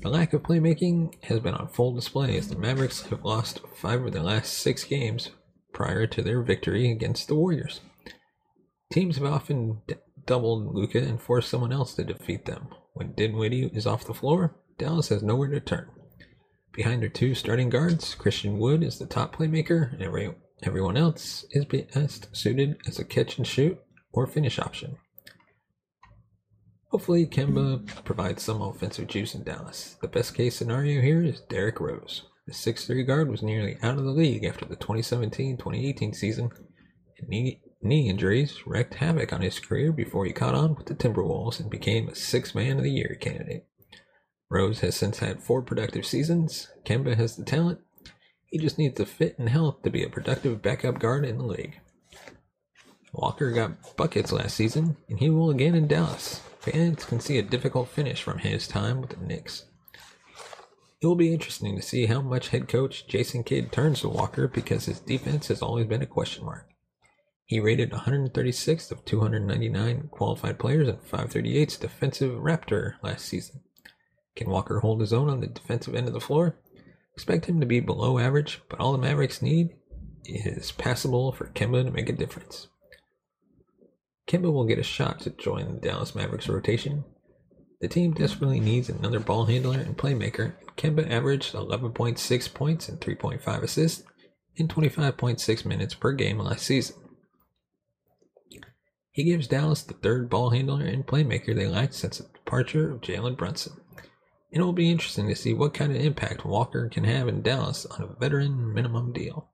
The 0.00 0.10
lack 0.10 0.32
of 0.32 0.44
playmaking 0.44 1.24
has 1.24 1.40
been 1.40 1.54
on 1.54 1.68
full 1.68 1.92
display 1.92 2.36
as 2.36 2.48
the 2.48 2.56
Mavericks 2.56 3.02
have 3.02 3.24
lost 3.24 3.60
five 3.76 4.04
of 4.04 4.12
their 4.12 4.22
last 4.22 4.54
six 4.54 4.84
games 4.84 5.30
prior 5.72 6.06
to 6.06 6.22
their 6.22 6.40
victory 6.40 6.90
against 6.90 7.26
the 7.26 7.34
Warriors. 7.34 7.80
Teams 8.92 9.16
have 9.16 9.26
often 9.26 9.82
d- 9.88 9.96
doubled 10.24 10.72
Luka 10.72 10.98
and 10.98 11.20
forced 11.20 11.48
someone 11.48 11.72
else 11.72 11.94
to 11.94 12.04
defeat 12.04 12.44
them. 12.44 12.68
When 12.94 13.12
Dinwiddie 13.12 13.72
is 13.74 13.88
off 13.88 14.06
the 14.06 14.14
floor, 14.14 14.56
Dallas 14.78 15.08
has 15.08 15.22
nowhere 15.24 15.48
to 15.48 15.60
turn. 15.60 15.90
Behind 16.72 17.02
their 17.02 17.08
two 17.08 17.34
starting 17.34 17.68
guards, 17.68 18.14
Christian 18.14 18.58
Wood 18.58 18.84
is 18.84 19.00
the 19.00 19.06
top 19.06 19.34
playmaker, 19.34 19.92
and 19.92 20.00
every, 20.00 20.32
everyone 20.62 20.96
else 20.96 21.44
is 21.50 21.64
best 21.64 22.28
suited 22.36 22.76
as 22.86 23.00
a 23.00 23.04
catch 23.04 23.36
and 23.36 23.46
shoot 23.46 23.80
or 24.12 24.28
finish 24.28 24.60
option. 24.60 24.96
Hopefully, 26.90 27.26
Kemba 27.26 27.86
provides 28.04 28.42
some 28.42 28.62
offensive 28.62 29.08
juice 29.08 29.34
in 29.34 29.42
Dallas. 29.42 29.96
The 30.00 30.08
best 30.08 30.34
case 30.34 30.56
scenario 30.56 31.02
here 31.02 31.22
is 31.22 31.40
Derrick 31.40 31.80
Rose. 31.80 32.22
The 32.46 32.54
6'3 32.54 33.06
guard 33.06 33.28
was 33.28 33.42
nearly 33.42 33.76
out 33.82 33.98
of 33.98 34.04
the 34.04 34.10
league 34.10 34.44
after 34.44 34.64
the 34.64 34.76
2017 34.76 35.58
2018 35.58 36.14
season, 36.14 36.50
knee, 37.26 37.60
knee 37.82 38.08
injuries 38.08 38.66
wreaked 38.66 38.94
havoc 38.94 39.34
on 39.34 39.42
his 39.42 39.58
career 39.58 39.92
before 39.92 40.24
he 40.24 40.32
caught 40.32 40.54
on 40.54 40.74
with 40.74 40.86
the 40.86 40.94
Timberwolves 40.94 41.60
and 41.60 41.68
became 41.68 42.08
a 42.08 42.14
six 42.14 42.54
man 42.54 42.78
of 42.78 42.84
the 42.84 42.90
year 42.90 43.18
candidate. 43.20 43.66
Rose 44.50 44.80
has 44.80 44.96
since 44.96 45.18
had 45.18 45.42
four 45.42 45.60
productive 45.60 46.06
seasons. 46.06 46.68
Kemba 46.86 47.16
has 47.16 47.36
the 47.36 47.44
talent. 47.44 47.80
He 48.46 48.56
just 48.56 48.78
needs 48.78 48.96
the 48.96 49.04
fit 49.04 49.38
and 49.38 49.50
health 49.50 49.82
to 49.82 49.90
be 49.90 50.02
a 50.02 50.08
productive 50.08 50.62
backup 50.62 51.00
guard 51.00 51.26
in 51.26 51.36
the 51.36 51.44
league. 51.44 51.80
Walker 53.12 53.50
got 53.50 53.96
buckets 53.96 54.32
last 54.32 54.54
season, 54.56 54.96
and 55.08 55.18
he 55.18 55.30
will 55.30 55.50
again 55.50 55.74
in 55.74 55.88
Dallas. 55.88 56.40
Fans 56.60 57.04
can 57.04 57.20
see 57.20 57.38
a 57.38 57.42
difficult 57.42 57.88
finish 57.88 58.22
from 58.22 58.38
his 58.38 58.68
time 58.68 59.00
with 59.00 59.10
the 59.10 59.24
Knicks. 59.24 59.64
It 61.00 61.06
will 61.06 61.14
be 61.14 61.32
interesting 61.32 61.76
to 61.76 61.82
see 61.82 62.06
how 62.06 62.20
much 62.20 62.48
head 62.48 62.68
coach 62.68 63.06
Jason 63.06 63.44
Kidd 63.44 63.70
turns 63.70 64.00
to 64.00 64.08
Walker 64.08 64.48
because 64.48 64.86
his 64.86 65.00
defense 65.00 65.48
has 65.48 65.62
always 65.62 65.86
been 65.86 66.02
a 66.02 66.06
question 66.06 66.44
mark. 66.44 66.68
He 67.46 67.60
rated 67.60 67.92
136th 67.92 68.90
of 68.90 69.04
299 69.04 70.08
qualified 70.10 70.58
players 70.58 70.88
and 70.88 71.00
538th 71.00 71.80
defensive 71.80 72.32
Raptor 72.32 72.94
last 73.02 73.24
season. 73.24 73.60
Can 74.36 74.50
Walker 74.50 74.80
hold 74.80 75.00
his 75.00 75.12
own 75.12 75.30
on 75.30 75.40
the 75.40 75.46
defensive 75.46 75.94
end 75.94 76.08
of 76.08 76.14
the 76.14 76.20
floor? 76.20 76.58
Expect 77.14 77.46
him 77.46 77.58
to 77.60 77.66
be 77.66 77.80
below 77.80 78.18
average, 78.18 78.60
but 78.68 78.78
all 78.78 78.92
the 78.92 78.98
Mavericks 78.98 79.40
need 79.40 79.70
is 80.24 80.72
passable 80.72 81.32
for 81.32 81.46
Kemba 81.46 81.84
to 81.84 81.90
make 81.90 82.08
a 82.08 82.12
difference. 82.12 82.68
Kemba 84.28 84.52
will 84.52 84.66
get 84.66 84.78
a 84.78 84.84
shot 84.84 85.20
to 85.20 85.30
join 85.30 85.74
the 85.74 85.80
Dallas 85.80 86.14
Mavericks 86.14 86.48
rotation. 86.48 87.04
The 87.80 87.88
team 87.88 88.12
desperately 88.12 88.60
needs 88.60 88.90
another 88.90 89.20
ball 89.20 89.46
handler 89.46 89.78
and 89.78 89.96
playmaker. 89.96 90.52
Kemba 90.76 91.10
averaged 91.10 91.54
11.6 91.54 92.54
points 92.54 92.88
and 92.88 93.00
3.5 93.00 93.62
assists 93.62 94.04
in 94.56 94.68
25.6 94.68 95.64
minutes 95.64 95.94
per 95.94 96.12
game 96.12 96.38
last 96.38 96.66
season. 96.66 96.96
He 99.10 99.24
gives 99.24 99.48
Dallas 99.48 99.82
the 99.82 99.94
third 99.94 100.28
ball 100.28 100.50
handler 100.50 100.84
and 100.84 101.06
playmaker 101.06 101.54
they 101.54 101.66
lacked 101.66 101.94
since 101.94 102.18
the 102.18 102.28
departure 102.34 102.92
of 102.92 103.00
Jalen 103.00 103.36
Brunson. 103.38 103.80
And 104.52 104.62
it 104.62 104.64
will 104.64 104.72
be 104.72 104.90
interesting 104.90 105.28
to 105.28 105.34
see 105.34 105.54
what 105.54 105.74
kind 105.74 105.90
of 105.90 106.00
impact 106.00 106.44
Walker 106.44 106.88
can 106.88 107.04
have 107.04 107.28
in 107.28 107.42
Dallas 107.42 107.86
on 107.86 108.02
a 108.02 108.20
veteran 108.20 108.74
minimum 108.74 109.12
deal. 109.12 109.50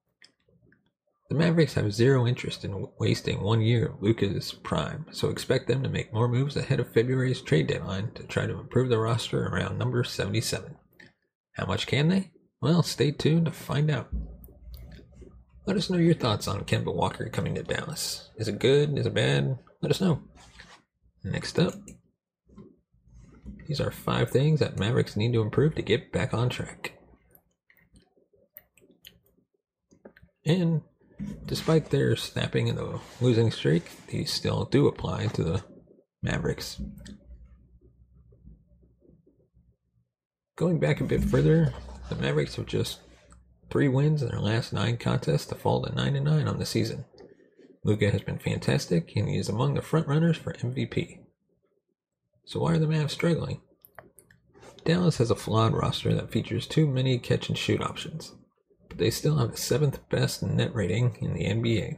The 1.28 1.34
Mavericks 1.34 1.74
have 1.74 1.92
zero 1.92 2.26
interest 2.26 2.64
in 2.64 2.86
wasting 2.98 3.40
one 3.40 3.62
year 3.62 3.86
of 3.86 4.02
Luka's 4.02 4.52
prime, 4.52 5.06
so 5.10 5.30
expect 5.30 5.68
them 5.68 5.82
to 5.82 5.88
make 5.88 6.12
more 6.12 6.28
moves 6.28 6.56
ahead 6.56 6.80
of 6.80 6.92
February's 6.92 7.40
trade 7.40 7.66
deadline 7.66 8.12
to 8.14 8.24
try 8.24 8.46
to 8.46 8.58
improve 8.60 8.90
the 8.90 8.98
roster 8.98 9.46
around 9.46 9.78
number 9.78 10.04
77. 10.04 10.76
How 11.52 11.64
much 11.64 11.86
can 11.86 12.08
they? 12.08 12.30
Well, 12.60 12.82
stay 12.82 13.10
tuned 13.10 13.46
to 13.46 13.52
find 13.52 13.90
out. 13.90 14.08
Let 15.66 15.78
us 15.78 15.88
know 15.88 15.96
your 15.96 16.14
thoughts 16.14 16.46
on 16.46 16.64
Kemba 16.64 16.94
Walker 16.94 17.30
coming 17.30 17.54
to 17.54 17.62
Dallas. 17.62 18.30
Is 18.36 18.48
it 18.48 18.58
good? 18.58 18.98
Is 18.98 19.06
it 19.06 19.14
bad? 19.14 19.58
Let 19.80 19.90
us 19.90 20.00
know. 20.00 20.20
Next 21.22 21.58
up, 21.58 21.72
these 23.66 23.80
are 23.80 23.90
five 23.90 24.30
things 24.30 24.60
that 24.60 24.78
Mavericks 24.78 25.16
need 25.16 25.32
to 25.32 25.40
improve 25.40 25.74
to 25.76 25.82
get 25.82 26.12
back 26.12 26.34
on 26.34 26.50
track. 26.50 26.98
And 30.44 30.82
despite 31.46 31.90
their 31.90 32.16
snapping 32.16 32.68
in 32.68 32.76
the 32.76 33.00
losing 33.20 33.50
streak, 33.50 33.84
these 34.08 34.32
still 34.32 34.64
do 34.64 34.86
apply 34.86 35.26
to 35.28 35.42
the 35.42 35.64
Mavericks. 36.22 36.80
Going 40.56 40.78
back 40.78 41.00
a 41.00 41.04
bit 41.04 41.24
further, 41.24 41.72
the 42.08 42.14
Mavericks 42.16 42.56
have 42.56 42.66
just 42.66 43.00
three 43.70 43.88
wins 43.88 44.22
in 44.22 44.28
their 44.28 44.40
last 44.40 44.72
nine 44.72 44.96
contests 44.96 45.46
to 45.46 45.54
fall 45.54 45.82
to 45.82 45.94
9 45.94 46.16
and 46.16 46.24
9 46.24 46.46
on 46.46 46.58
the 46.58 46.66
season. 46.66 47.04
Luka 47.82 48.10
has 48.10 48.22
been 48.22 48.38
fantastic 48.38 49.14
and 49.16 49.28
he 49.28 49.36
is 49.36 49.48
among 49.48 49.74
the 49.74 49.82
front 49.82 50.06
runners 50.06 50.36
for 50.36 50.54
MVP. 50.54 51.18
So 52.44 52.60
why 52.60 52.74
are 52.74 52.78
the 52.78 52.86
Mavs 52.86 53.10
struggling? 53.10 53.60
Dallas 54.84 55.16
has 55.16 55.30
a 55.30 55.34
flawed 55.34 55.72
roster 55.72 56.14
that 56.14 56.30
features 56.30 56.66
too 56.66 56.86
many 56.86 57.18
catch 57.18 57.48
and 57.48 57.56
shoot 57.56 57.80
options, 57.80 58.32
they 58.96 59.10
still 59.10 59.38
have 59.38 59.52
the 59.52 59.56
seventh 59.56 60.08
best 60.08 60.42
net 60.42 60.74
rating 60.74 61.16
in 61.20 61.34
the 61.34 61.44
NBA. 61.44 61.96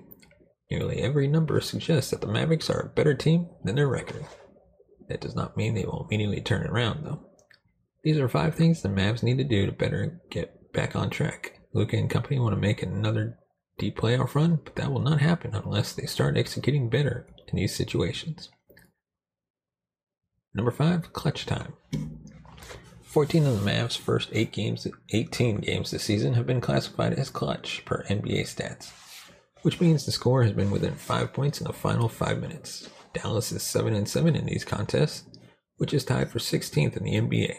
Nearly 0.71 1.01
every 1.01 1.29
number 1.29 1.61
suggests 1.61 2.11
that 2.11 2.21
the 2.21 2.27
Mavericks 2.27 2.69
are 2.71 2.81
a 2.81 2.89
better 2.89 3.15
team 3.15 3.49
than 3.65 3.77
their 3.77 3.89
record. 3.89 4.27
That 5.09 5.21
does 5.21 5.37
not 5.37 5.57
mean 5.57 5.75
they 5.75 5.85
will 5.85 6.07
immediately 6.09 6.41
turn 6.41 6.67
around, 6.67 7.05
though. 7.05 7.21
These 8.03 8.19
are 8.19 8.29
five 8.29 8.55
things 8.55 8.83
the 8.83 8.89
Mavs 8.89 9.23
need 9.23 9.39
to 9.39 9.45
do 9.45 9.67
to 9.67 9.73
better 9.73 10.21
get 10.31 10.73
back 10.73 10.97
on 10.97 11.11
track. 11.11 11.61
Luka 11.73 11.97
and 11.97 12.11
company 12.11 12.39
want 12.39 12.55
to 12.55 12.61
make 12.61 12.83
another 12.83 13.39
deep 13.79 13.99
playoff 13.99 14.35
run, 14.35 14.61
but 14.65 14.77
that 14.77 14.93
will 14.93 15.01
not 15.01 15.21
happen 15.21 15.55
unless 15.55 15.93
they 15.93 16.07
start 16.07 16.37
executing 16.37 16.89
better 16.89 17.27
in 17.49 17.57
these 17.57 17.75
situations. 17.75 18.49
Number 20.55 20.71
five, 20.71 21.13
clutch 21.13 21.47
time. 21.47 21.75
14 23.17 23.47
of 23.47 23.65
the 23.65 23.71
Mavs' 23.71 23.97
first 23.97 24.29
eight 24.33 24.53
games, 24.53 24.87
18 25.09 25.57
games 25.61 25.91
this 25.91 26.03
season 26.03 26.35
have 26.35 26.47
been 26.47 26.61
classified 26.61 27.15
as 27.15 27.31
clutch 27.31 27.83
per 27.87 28.05
NBA 28.11 28.43
stats, 28.43 28.93
which 29.63 29.81
means 29.81 30.05
the 30.05 30.13
score 30.13 30.43
has 30.43 30.53
been 30.53 30.71
within 30.71 30.95
five 30.95 31.33
points 31.33 31.59
in 31.59 31.67
the 31.67 31.73
final 31.73 32.11
five 32.11 32.43
minutes. 32.43 32.91
Dallas 33.15 33.53
is 33.53 33.63
7 33.63 33.95
and 33.95 34.07
7 34.07 34.37
in 34.37 34.45
these 34.45 34.67
contests, 34.67 35.25
which 35.79 35.95
is 35.95 36.05
tied 36.05 36.31
for 36.31 36.41
16th 36.41 36.95
in 36.95 37.05
the 37.05 37.15
NBA. 37.15 37.55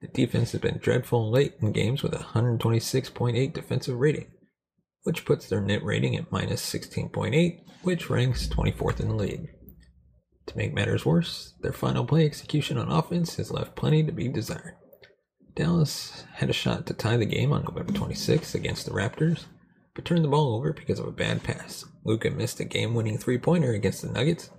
The 0.00 0.08
defense 0.08 0.50
has 0.50 0.60
been 0.60 0.78
dreadful 0.78 1.30
late 1.30 1.54
in 1.60 1.70
games 1.70 2.02
with 2.02 2.12
a 2.12 2.24
126.8 2.34 3.52
defensive 3.52 3.96
rating, 3.96 4.26
which 5.04 5.24
puts 5.24 5.48
their 5.48 5.60
net 5.60 5.84
rating 5.84 6.16
at 6.16 6.32
minus 6.32 6.68
16.8, 6.68 7.60
which 7.82 8.10
ranks 8.10 8.48
24th 8.48 8.98
in 8.98 9.10
the 9.10 9.14
league. 9.14 9.50
To 10.50 10.56
make 10.56 10.74
matters 10.74 11.06
worse, 11.06 11.54
their 11.60 11.72
final 11.72 12.04
play 12.04 12.26
execution 12.26 12.76
on 12.76 12.90
offense 12.90 13.36
has 13.36 13.52
left 13.52 13.76
plenty 13.76 14.02
to 14.02 14.10
be 14.10 14.26
desired. 14.26 14.74
Dallas 15.54 16.24
had 16.32 16.50
a 16.50 16.52
shot 16.52 16.86
to 16.86 16.92
tie 16.92 17.16
the 17.16 17.24
game 17.24 17.52
on 17.52 17.62
November 17.62 17.92
26th 17.92 18.56
against 18.56 18.84
the 18.84 18.90
Raptors, 18.90 19.44
but 19.94 20.04
turned 20.04 20.24
the 20.24 20.28
ball 20.28 20.56
over 20.56 20.72
because 20.72 20.98
of 20.98 21.06
a 21.06 21.12
bad 21.12 21.44
pass. 21.44 21.84
Luka 22.04 22.30
missed 22.30 22.58
a 22.58 22.64
game 22.64 22.94
winning 22.94 23.16
three 23.16 23.38
pointer 23.38 23.74
against 23.74 24.02
the 24.02 24.10
Nuggets, 24.10 24.50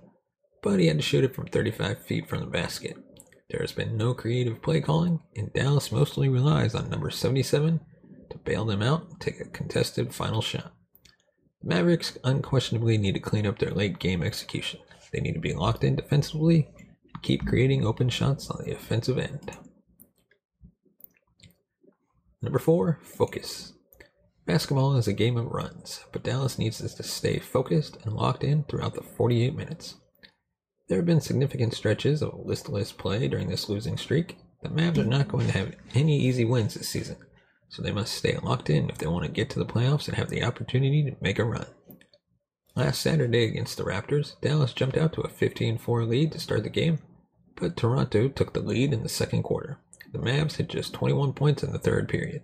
but 0.62 0.80
he 0.80 0.86
had 0.86 0.96
to 0.96 1.02
shoot 1.02 1.24
it 1.24 1.34
from 1.34 1.46
35 1.48 1.98
feet 1.98 2.26
from 2.26 2.40
the 2.40 2.46
basket. 2.46 2.96
There 3.50 3.60
has 3.60 3.72
been 3.72 3.98
no 3.98 4.14
creative 4.14 4.62
play 4.62 4.80
calling, 4.80 5.20
and 5.36 5.52
Dallas 5.52 5.92
mostly 5.92 6.30
relies 6.30 6.74
on 6.74 6.88
number 6.88 7.10
77 7.10 7.80
to 8.30 8.38
bail 8.38 8.64
them 8.64 8.80
out 8.80 9.10
and 9.10 9.20
take 9.20 9.40
a 9.40 9.44
contested 9.44 10.14
final 10.14 10.40
shot. 10.40 10.72
Mavericks 11.62 12.18
unquestionably 12.24 12.98
need 12.98 13.14
to 13.14 13.20
clean 13.20 13.46
up 13.46 13.58
their 13.58 13.70
late 13.70 13.98
game 13.98 14.22
execution. 14.22 14.80
They 15.12 15.20
need 15.20 15.34
to 15.34 15.40
be 15.40 15.54
locked 15.54 15.84
in 15.84 15.96
defensively 15.96 16.68
and 16.76 17.22
keep 17.22 17.46
creating 17.46 17.86
open 17.86 18.08
shots 18.08 18.50
on 18.50 18.64
the 18.64 18.72
offensive 18.72 19.18
end. 19.18 19.52
Number 22.40 22.58
four, 22.58 22.98
focus. 23.02 23.74
Basketball 24.46 24.96
is 24.96 25.06
a 25.06 25.12
game 25.12 25.36
of 25.36 25.46
runs, 25.46 26.04
but 26.12 26.24
Dallas 26.24 26.58
needs 26.58 26.82
us 26.82 26.94
to 26.94 27.04
stay 27.04 27.38
focused 27.38 27.98
and 28.04 28.14
locked 28.14 28.42
in 28.42 28.64
throughout 28.64 28.94
the 28.94 29.02
48 29.02 29.54
minutes. 29.54 29.94
There 30.88 30.98
have 30.98 31.06
been 31.06 31.20
significant 31.20 31.74
stretches 31.74 32.22
of 32.22 32.44
listless 32.44 32.90
play 32.90 33.28
during 33.28 33.48
this 33.48 33.68
losing 33.68 33.96
streak. 33.96 34.38
The 34.62 34.68
Mavs 34.68 34.98
are 34.98 35.04
not 35.04 35.28
going 35.28 35.46
to 35.46 35.52
have 35.52 35.76
any 35.94 36.18
easy 36.18 36.44
wins 36.44 36.74
this 36.74 36.88
season, 36.88 37.16
so 37.72 37.82
they 37.82 37.90
must 37.90 38.12
stay 38.12 38.36
locked 38.42 38.68
in 38.68 38.90
if 38.90 38.98
they 38.98 39.06
want 39.06 39.24
to 39.24 39.32
get 39.32 39.48
to 39.48 39.58
the 39.58 39.64
playoffs 39.64 40.06
and 40.06 40.16
have 40.18 40.28
the 40.28 40.44
opportunity 40.44 41.02
to 41.02 41.16
make 41.22 41.38
a 41.38 41.44
run. 41.44 41.64
Last 42.76 43.00
Saturday 43.00 43.44
against 43.44 43.78
the 43.78 43.84
Raptors, 43.84 44.38
Dallas 44.42 44.74
jumped 44.74 44.98
out 44.98 45.14
to 45.14 45.22
a 45.22 45.28
15 45.30 45.78
4 45.78 46.04
lead 46.04 46.32
to 46.32 46.38
start 46.38 46.64
the 46.64 46.68
game, 46.68 46.98
but 47.56 47.74
Toronto 47.74 48.28
took 48.28 48.52
the 48.52 48.60
lead 48.60 48.92
in 48.92 49.02
the 49.02 49.08
second 49.08 49.42
quarter. 49.42 49.78
The 50.12 50.18
Mavs 50.18 50.56
had 50.56 50.68
just 50.68 50.92
21 50.92 51.32
points 51.32 51.62
in 51.62 51.72
the 51.72 51.78
third 51.78 52.10
period. 52.10 52.42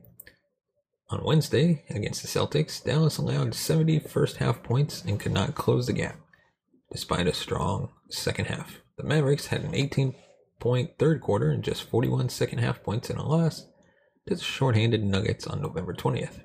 On 1.10 1.22
Wednesday, 1.22 1.84
against 1.90 2.22
the 2.22 2.28
Celtics, 2.28 2.82
Dallas 2.82 3.18
allowed 3.18 3.54
70 3.54 3.98
first 3.98 4.38
half 4.38 4.62
points 4.62 5.04
and 5.04 5.20
could 5.20 5.32
not 5.32 5.54
close 5.54 5.86
the 5.86 5.92
gap 5.92 6.16
despite 6.90 7.26
a 7.26 7.34
strong 7.34 7.90
second 8.08 8.46
half. 8.46 8.78
The 8.96 9.04
Mavericks 9.04 9.48
had 9.48 9.60
an 9.62 9.74
18 9.74 10.14
point 10.58 10.92
third 10.98 11.20
quarter 11.20 11.50
and 11.50 11.62
just 11.62 11.82
41 11.84 12.30
second 12.30 12.60
half 12.60 12.82
points 12.82 13.10
in 13.10 13.18
a 13.18 13.28
loss 13.28 13.66
to 14.28 14.34
the 14.34 14.42
shorthanded 14.42 15.02
Nuggets 15.04 15.46
on 15.46 15.62
November 15.62 15.94
20th. 15.94 16.40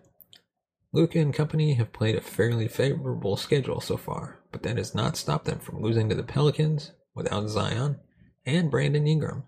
Luka 0.93 1.19
and 1.19 1.33
company 1.33 1.73
have 1.73 1.91
played 1.91 2.15
a 2.15 2.21
fairly 2.21 2.67
favorable 2.67 3.35
schedule 3.35 3.81
so 3.81 3.97
far, 3.97 4.39
but 4.51 4.63
that 4.63 4.77
has 4.77 4.95
not 4.95 5.17
stopped 5.17 5.45
them 5.45 5.59
from 5.59 5.81
losing 5.81 6.09
to 6.09 6.15
the 6.15 6.23
Pelicans 6.23 6.91
without 7.13 7.49
Zion 7.49 7.99
and 8.45 8.71
Brandon 8.71 9.07
Ingram, 9.07 9.43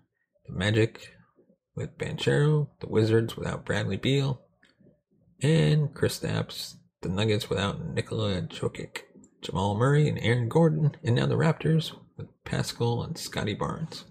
the 0.46 0.52
Magic 0.52 1.14
with 1.74 1.96
Banchero, 1.96 2.68
the 2.80 2.88
Wizards 2.88 3.36
without 3.36 3.64
Bradley 3.64 3.96
Beal, 3.96 4.42
and 5.42 5.94
Chris 5.94 6.18
Kristaps, 6.18 6.74
the 7.02 7.08
Nuggets 7.08 7.48
without 7.48 7.94
Nikola 7.94 8.42
Jokic. 8.42 9.02
Jamal 9.42 9.76
Murray 9.76 10.08
and 10.08 10.18
Aaron 10.18 10.48
Gordon, 10.48 10.96
and 11.04 11.14
now 11.14 11.26
the 11.26 11.36
Raptors 11.36 11.92
with 12.16 12.26
Pascal 12.44 13.02
and 13.02 13.16
Scottie 13.16 13.54
Barnes. 13.54 14.04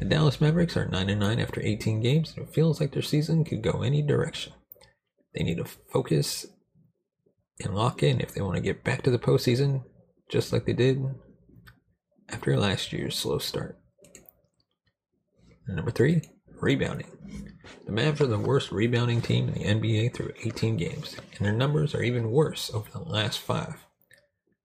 The 0.00 0.06
Dallas 0.06 0.40
Mavericks 0.40 0.78
are 0.78 0.88
9 0.88 1.18
9 1.18 1.38
after 1.38 1.60
18 1.60 2.00
games, 2.00 2.32
and 2.34 2.48
it 2.48 2.54
feels 2.54 2.80
like 2.80 2.92
their 2.92 3.02
season 3.02 3.44
could 3.44 3.62
go 3.62 3.82
any 3.82 4.00
direction. 4.00 4.54
They 5.34 5.44
need 5.44 5.58
to 5.58 5.66
focus 5.66 6.46
and 7.62 7.74
lock 7.74 8.02
in 8.02 8.18
if 8.18 8.32
they 8.32 8.40
want 8.40 8.56
to 8.56 8.62
get 8.62 8.82
back 8.82 9.02
to 9.02 9.10
the 9.10 9.18
postseason, 9.18 9.84
just 10.30 10.54
like 10.54 10.64
they 10.64 10.72
did 10.72 11.04
after 12.30 12.56
last 12.56 12.94
year's 12.94 13.14
slow 13.14 13.36
start. 13.38 13.78
Number 15.68 15.90
three, 15.90 16.22
rebounding. 16.62 17.18
The 17.84 17.92
Mavs 17.92 18.22
are 18.22 18.26
the 18.26 18.38
worst 18.38 18.72
rebounding 18.72 19.20
team 19.20 19.50
in 19.50 19.54
the 19.54 19.64
NBA 19.64 20.14
through 20.14 20.32
18 20.42 20.78
games, 20.78 21.14
and 21.36 21.44
their 21.44 21.52
numbers 21.52 21.94
are 21.94 22.02
even 22.02 22.30
worse 22.30 22.70
over 22.72 22.90
the 22.90 23.00
last 23.00 23.38
five. 23.38 23.84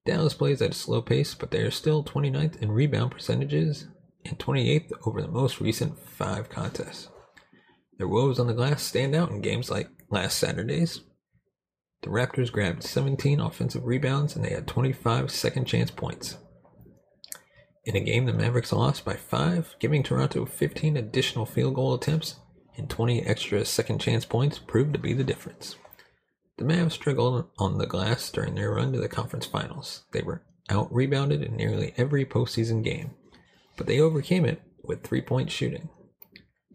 Dallas 0.06 0.34
plays 0.34 0.62
at 0.62 0.72
a 0.72 0.74
slow 0.74 1.02
pace, 1.02 1.36
but 1.36 1.52
they 1.52 1.60
are 1.60 1.72
still 1.72 2.06
29th 2.06 2.62
in 2.62 2.72
rebound 2.72 3.12
percentages 3.12 3.88
and 4.26 4.38
28th 4.40 4.92
over 5.06 5.22
the 5.22 5.28
most 5.28 5.62
recent 5.62 5.98
five 6.00 6.50
contests. 6.50 7.10
Their 7.98 8.08
woes 8.08 8.40
on 8.40 8.48
the 8.48 8.54
glass 8.54 8.84
stand 8.84 9.16
out 9.16 9.32
in 9.32 9.42
games 9.42 9.72
like 9.72 9.90
last 10.10 10.38
Saturday's. 10.38 11.02
The 12.02 12.10
Raptors 12.10 12.52
grabbed 12.52 12.84
17 12.84 13.40
offensive 13.40 13.86
rebounds 13.86 14.36
and 14.36 14.44
they 14.44 14.52
had 14.52 14.68
25 14.68 15.32
second 15.32 15.66
chance 15.66 15.92
points. 15.92 16.38
In 17.86 17.96
a 17.96 18.02
game 18.02 18.26
the 18.26 18.34
Mavericks 18.34 18.74
lost 18.74 19.06
by 19.06 19.16
5, 19.16 19.76
giving 19.80 20.04
Toronto 20.04 20.46
15 20.46 20.98
additional 20.98 21.46
field 21.46 21.76
goal 21.76 21.94
attempts 21.94 22.36
and 22.78 22.90
20 22.90 23.22
extra 23.24 23.64
second 23.64 24.00
chance 24.00 24.26
points 24.26 24.60
proved 24.60 24.94
to 24.94 25.00
be 25.00 25.14
the 25.14 25.24
difference. 25.24 25.78
The 26.58 26.66
Mavs 26.66 26.94
struggled 26.94 27.50
on 27.58 27.78
the 27.78 27.86
glass 27.86 28.30
during 28.32 28.56
their 28.56 28.72
run 28.72 28.92
to 28.94 29.00
the 29.00 29.08
conference 29.08 29.46
finals. 29.46 30.04
They 30.14 30.22
were 30.22 30.44
out 30.70 30.94
rebounded 30.94 31.44
in 31.44 31.56
nearly 31.56 31.94
every 31.98 32.26
postseason 32.26 32.84
game, 32.84 33.12
but 33.78 33.88
they 33.88 34.00
overcame 34.00 34.46
it 34.46 34.62
with 34.84 35.04
three 35.04 35.22
point 35.22 35.52
shooting. 35.52 35.90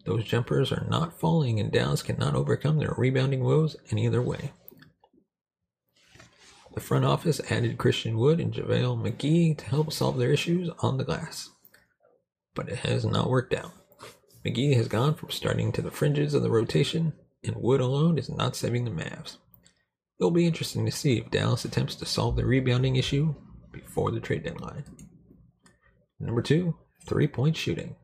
Those 0.05 0.23
jumpers 0.23 0.71
are 0.71 0.87
not 0.89 1.19
falling, 1.19 1.59
and 1.59 1.71
Dallas 1.71 2.01
cannot 2.01 2.35
overcome 2.35 2.77
their 2.77 2.95
rebounding 2.97 3.43
woes 3.43 3.75
any 3.91 4.07
other 4.07 4.21
way. 4.21 4.51
The 6.73 6.79
front 6.79 7.05
office 7.05 7.41
added 7.51 7.77
Christian 7.77 8.17
Wood 8.17 8.39
and 8.39 8.53
JaVale 8.53 8.97
McGee 8.97 9.57
to 9.57 9.65
help 9.65 9.91
solve 9.91 10.17
their 10.17 10.31
issues 10.31 10.69
on 10.79 10.97
the 10.97 11.03
glass. 11.03 11.49
But 12.55 12.69
it 12.69 12.79
has 12.79 13.05
not 13.05 13.29
worked 13.29 13.53
out. 13.53 13.71
McGee 14.45 14.75
has 14.75 14.87
gone 14.87 15.13
from 15.13 15.29
starting 15.29 15.71
to 15.73 15.81
the 15.81 15.91
fringes 15.91 16.33
of 16.33 16.41
the 16.41 16.49
rotation, 16.49 17.13
and 17.43 17.55
Wood 17.57 17.81
alone 17.81 18.17
is 18.17 18.29
not 18.29 18.55
saving 18.55 18.85
the 18.85 18.91
Mavs. 18.91 19.37
It'll 20.19 20.31
be 20.31 20.47
interesting 20.47 20.85
to 20.85 20.91
see 20.91 21.17
if 21.17 21.29
Dallas 21.29 21.65
attempts 21.65 21.95
to 21.95 22.05
solve 22.05 22.35
the 22.35 22.45
rebounding 22.45 22.95
issue 22.95 23.35
before 23.71 24.11
the 24.11 24.19
trade 24.19 24.43
deadline. 24.43 24.85
Number 26.19 26.41
two, 26.41 26.75
three 27.05 27.27
point 27.27 27.57
shooting. 27.57 27.95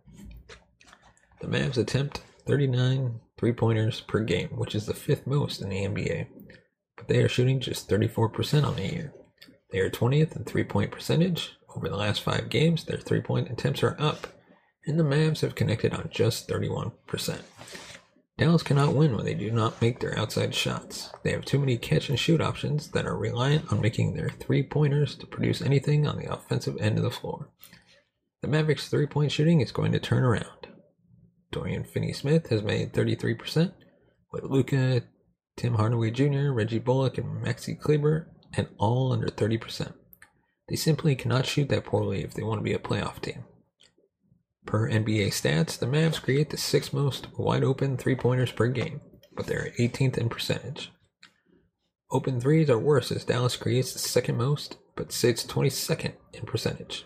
The 1.41 1.47
Mavs 1.47 1.77
attempt 1.77 2.21
39 2.45 3.19
three 3.37 3.53
pointers 3.53 4.01
per 4.01 4.21
game, 4.21 4.49
which 4.49 4.73
is 4.73 4.85
the 4.85 4.93
fifth 4.93 5.27
most 5.27 5.61
in 5.61 5.69
the 5.69 5.85
NBA, 5.85 6.27
but 6.95 7.07
they 7.07 7.19
are 7.19 7.29
shooting 7.29 7.59
just 7.59 7.89
34% 7.89 8.65
on 8.65 8.75
the 8.75 8.87
year. 8.87 9.13
They 9.71 9.79
are 9.79 9.89
20th 9.89 10.35
in 10.35 10.43
three 10.43 10.63
point 10.63 10.91
percentage. 10.91 11.53
Over 11.75 11.89
the 11.89 11.97
last 11.97 12.23
five 12.23 12.49
games, 12.49 12.85
their 12.85 12.97
three 12.97 13.21
point 13.21 13.51
attempts 13.51 13.83
are 13.83 13.95
up, 13.99 14.27
and 14.85 14.99
the 14.99 15.03
Mavs 15.03 15.41
have 15.41 15.53
connected 15.53 15.93
on 15.93 16.09
just 16.11 16.47
31%. 16.47 17.41
Dallas 18.37 18.63
cannot 18.63 18.93
win 18.93 19.15
when 19.15 19.25
they 19.25 19.33
do 19.33 19.51
not 19.51 19.81
make 19.81 19.99
their 19.99 20.17
outside 20.17 20.53
shots. 20.53 21.11
They 21.23 21.31
have 21.31 21.43
too 21.43 21.57
many 21.59 21.75
catch 21.77 22.09
and 22.09 22.19
shoot 22.19 22.39
options 22.39 22.89
that 22.91 23.07
are 23.07 23.17
reliant 23.17 23.71
on 23.71 23.81
making 23.81 24.13
their 24.13 24.29
three 24.29 24.61
pointers 24.63 25.15
to 25.15 25.25
produce 25.25 25.61
anything 25.61 26.07
on 26.07 26.17
the 26.17 26.31
offensive 26.31 26.77
end 26.79 26.97
of 26.97 27.03
the 27.03 27.11
floor. 27.11 27.49
The 28.47 28.51
Mavericks' 28.51 28.87
three 28.87 29.07
point 29.07 29.33
shooting 29.33 29.59
is 29.59 29.73
going 29.73 29.91
to 29.91 29.99
turn 29.99 30.23
around. 30.23 30.69
Dorian 31.51 31.83
Finney 31.83 32.13
Smith 32.13 32.47
has 32.47 32.63
made 32.63 32.93
33%, 32.93 33.73
with 34.31 34.45
Luka, 34.45 35.01
Tim 35.57 35.73
Hardaway 35.73 36.11
Jr., 36.11 36.53
Reggie 36.53 36.79
Bullock, 36.79 37.17
and 37.17 37.43
Maxi 37.43 37.77
Kleber 37.77 38.31
and 38.53 38.69
all 38.77 39.11
under 39.11 39.27
30%. 39.27 39.91
They 40.69 40.77
simply 40.77 41.13
cannot 41.13 41.45
shoot 41.45 41.67
that 41.67 41.83
poorly 41.83 42.23
if 42.23 42.35
they 42.35 42.41
want 42.41 42.59
to 42.59 42.63
be 42.63 42.71
a 42.71 42.79
playoff 42.79 43.21
team. 43.21 43.43
Per 44.65 44.89
NBA 44.89 45.27
stats, 45.27 45.77
the 45.77 45.85
Mavs 45.85 46.21
create 46.21 46.49
the 46.49 46.57
sixth 46.57 46.93
most 46.93 47.27
wide 47.37 47.65
open 47.65 47.97
three 47.97 48.15
pointers 48.15 48.53
per 48.53 48.69
game, 48.69 49.01
but 49.35 49.47
they're 49.47 49.73
18th 49.77 50.17
in 50.17 50.29
percentage. 50.29 50.93
Open 52.11 52.39
threes 52.39 52.69
are 52.69 52.79
worse 52.79 53.11
as 53.11 53.25
Dallas 53.25 53.57
creates 53.57 53.91
the 53.91 53.99
second 53.99 54.37
most, 54.37 54.77
but 54.95 55.11
sits 55.11 55.45
22nd 55.45 56.13
in 56.31 56.45
percentage. 56.45 57.05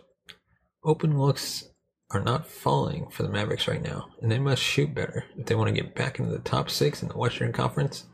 Open 0.84 1.20
looks 1.20 1.66
are 2.10 2.22
not 2.22 2.48
falling 2.48 3.08
for 3.10 3.24
the 3.24 3.30
Mavericks 3.30 3.68
right 3.68 3.82
now, 3.82 4.10
and 4.22 4.32
they 4.32 4.40
must 4.40 4.62
shoot 4.62 4.94
better 4.94 5.26
if 5.38 5.46
they 5.46 5.56
want 5.56 5.68
to 5.70 5.82
get 5.82 5.96
back 5.96 6.20
into 6.20 6.32
the 6.32 6.40
top 6.40 6.70
six 6.70 7.02
in 7.02 7.08
the 7.08 7.18
Western 7.18 7.54
Conference 7.54 8.06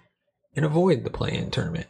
and 0.56 0.66
avoid 0.66 1.04
the 1.04 1.10
play 1.10 1.34
in 1.34 1.50
tournament. 1.50 1.88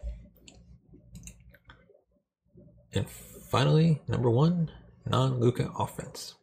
And 2.94 3.10
finally, 3.10 4.02
number 4.08 4.30
one, 4.30 4.72
non 5.06 5.40
Luka 5.40 5.72
offense. 5.78 6.36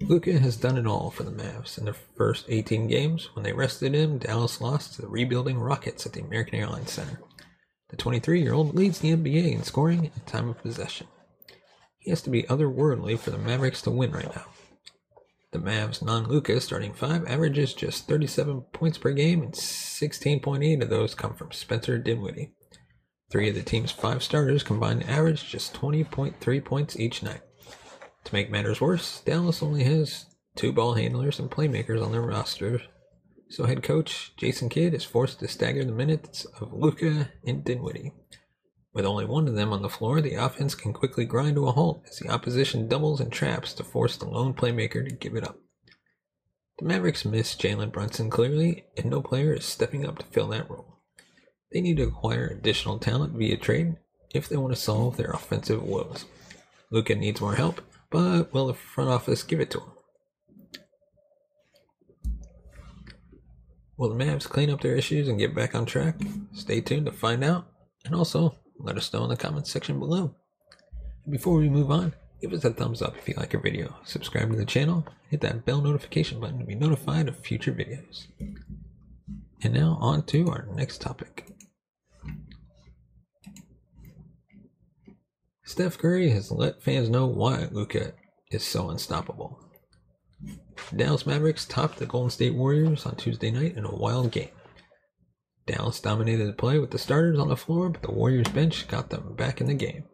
Luka 0.00 0.38
has 0.38 0.56
done 0.56 0.76
it 0.76 0.86
all 0.86 1.10
for 1.10 1.22
the 1.22 1.30
Mavs. 1.30 1.78
In 1.78 1.84
their 1.84 1.94
first 1.94 2.46
18 2.48 2.88
games, 2.88 3.30
when 3.34 3.44
they 3.44 3.52
rested 3.52 3.94
him, 3.94 4.18
Dallas 4.18 4.60
lost 4.60 4.94
to 4.94 5.02
the 5.02 5.08
rebuilding 5.08 5.58
Rockets 5.58 6.04
at 6.04 6.12
the 6.12 6.20
American 6.20 6.56
Airlines 6.56 6.92
Center. 6.92 7.20
The 7.88 7.96
23 7.96 8.42
year 8.42 8.52
old 8.52 8.74
leads 8.74 8.98
the 8.98 9.12
NBA 9.12 9.52
in 9.52 9.62
scoring 9.62 10.10
and 10.12 10.26
time 10.26 10.48
of 10.48 10.60
possession. 10.60 11.06
He 12.04 12.10
has 12.10 12.20
to 12.22 12.30
be 12.30 12.42
otherworldly 12.42 13.18
for 13.18 13.30
the 13.30 13.38
Mavericks 13.38 13.80
to 13.82 13.90
win 13.90 14.12
right 14.12 14.36
now. 14.36 14.44
The 15.52 15.58
Mavs 15.58 16.02
non 16.02 16.28
Luka 16.28 16.60
starting 16.60 16.92
five 16.92 17.24
averages 17.26 17.72
just 17.72 18.06
37 18.06 18.60
points 18.74 18.98
per 18.98 19.12
game, 19.12 19.40
and 19.40 19.54
16.8 19.54 20.82
of 20.82 20.90
those 20.90 21.14
come 21.14 21.32
from 21.34 21.50
Spencer 21.52 21.96
Dinwiddie. 21.96 22.52
Three 23.30 23.48
of 23.48 23.54
the 23.54 23.62
team's 23.62 23.90
five 23.90 24.22
starters 24.22 24.62
combined 24.62 25.08
average 25.08 25.48
just 25.48 25.72
20.3 25.72 26.62
points 26.62 27.00
each 27.00 27.22
night. 27.22 27.40
To 28.24 28.34
make 28.34 28.50
matters 28.50 28.82
worse, 28.82 29.22
Dallas 29.22 29.62
only 29.62 29.84
has 29.84 30.26
two 30.56 30.74
ball 30.74 30.94
handlers 30.94 31.38
and 31.38 31.50
playmakers 31.50 32.04
on 32.04 32.12
their 32.12 32.20
roster, 32.20 32.82
so 33.48 33.64
head 33.64 33.82
coach 33.82 34.34
Jason 34.36 34.68
Kidd 34.68 34.92
is 34.92 35.04
forced 35.04 35.38
to 35.40 35.48
stagger 35.48 35.86
the 35.86 35.92
minutes 35.92 36.44
of 36.60 36.74
Luka 36.74 37.30
and 37.46 37.64
Dinwiddie. 37.64 38.12
With 38.94 39.04
only 39.04 39.24
one 39.24 39.48
of 39.48 39.56
them 39.56 39.72
on 39.72 39.82
the 39.82 39.88
floor, 39.88 40.20
the 40.20 40.34
offense 40.34 40.76
can 40.76 40.92
quickly 40.92 41.24
grind 41.24 41.56
to 41.56 41.66
a 41.66 41.72
halt 41.72 42.04
as 42.08 42.18
the 42.18 42.30
opposition 42.30 42.86
doubles 42.86 43.20
and 43.20 43.32
traps 43.32 43.72
to 43.74 43.84
force 43.84 44.16
the 44.16 44.26
lone 44.26 44.54
playmaker 44.54 45.06
to 45.06 45.14
give 45.14 45.34
it 45.34 45.42
up. 45.42 45.58
The 46.78 46.84
Mavericks 46.84 47.24
miss 47.24 47.56
Jalen 47.56 47.90
Brunson 47.90 48.30
clearly, 48.30 48.84
and 48.96 49.06
no 49.06 49.20
player 49.20 49.52
is 49.52 49.64
stepping 49.64 50.06
up 50.06 50.18
to 50.18 50.26
fill 50.26 50.48
that 50.48 50.70
role. 50.70 51.00
They 51.72 51.80
need 51.80 51.96
to 51.96 52.04
acquire 52.04 52.46
additional 52.46 53.00
talent 53.00 53.32
via 53.32 53.56
trade 53.56 53.96
if 54.32 54.48
they 54.48 54.56
want 54.56 54.74
to 54.74 54.80
solve 54.80 55.16
their 55.16 55.30
offensive 55.30 55.82
woes. 55.82 56.24
Luka 56.92 57.16
needs 57.16 57.40
more 57.40 57.56
help, 57.56 57.80
but 58.10 58.52
will 58.52 58.68
the 58.68 58.74
front 58.74 59.10
office 59.10 59.42
give 59.42 59.58
it 59.58 59.70
to 59.72 59.80
him? 59.80 59.90
Will 63.96 64.08
the 64.08 64.24
Mavs 64.24 64.48
clean 64.48 64.70
up 64.70 64.80
their 64.80 64.96
issues 64.96 65.26
and 65.28 65.38
get 65.38 65.54
back 65.54 65.74
on 65.74 65.84
track? 65.84 66.16
Stay 66.52 66.80
tuned 66.80 67.06
to 67.06 67.12
find 67.12 67.42
out. 67.42 67.66
And 68.04 68.14
also, 68.14 68.56
let 68.78 68.96
us 68.96 69.12
know 69.12 69.24
in 69.24 69.30
the 69.30 69.36
comments 69.36 69.70
section 69.70 69.98
below. 69.98 70.34
And 71.24 71.32
before 71.32 71.58
we 71.58 71.68
move 71.68 71.90
on, 71.90 72.14
give 72.40 72.52
us 72.52 72.64
a 72.64 72.70
thumbs 72.70 73.02
up 73.02 73.16
if 73.16 73.28
you 73.28 73.34
like 73.36 73.54
our 73.54 73.60
video, 73.60 73.94
subscribe 74.04 74.50
to 74.50 74.56
the 74.56 74.64
channel, 74.64 75.06
hit 75.30 75.40
that 75.40 75.64
bell 75.64 75.80
notification 75.80 76.40
button 76.40 76.58
to 76.58 76.64
be 76.64 76.74
notified 76.74 77.28
of 77.28 77.38
future 77.38 77.72
videos. 77.72 78.26
And 79.62 79.72
now 79.72 79.96
on 80.00 80.24
to 80.26 80.48
our 80.48 80.66
next 80.74 81.00
topic. 81.00 81.46
Steph 85.64 85.96
Curry 85.96 86.28
has 86.30 86.50
let 86.50 86.82
fans 86.82 87.08
know 87.08 87.26
why 87.26 87.68
Luka 87.70 88.12
is 88.50 88.62
so 88.62 88.90
unstoppable. 88.90 89.58
Dallas 90.94 91.26
Mavericks 91.26 91.64
topped 91.64 91.98
the 91.98 92.06
Golden 92.06 92.30
State 92.30 92.54
Warriors 92.54 93.06
on 93.06 93.16
Tuesday 93.16 93.50
night 93.50 93.76
in 93.76 93.84
a 93.84 93.94
wild 93.94 94.30
game. 94.30 94.50
Dallas 95.66 96.00
dominated 96.00 96.46
the 96.46 96.52
play 96.52 96.78
with 96.78 96.90
the 96.90 96.98
starters 96.98 97.38
on 97.38 97.48
the 97.48 97.56
floor, 97.56 97.88
but 97.88 98.02
the 98.02 98.12
Warriors 98.12 98.48
bench 98.48 98.86
got 98.86 99.10
them 99.10 99.34
back 99.34 99.60
in 99.60 99.66
the 99.66 99.74
game. 99.74 100.04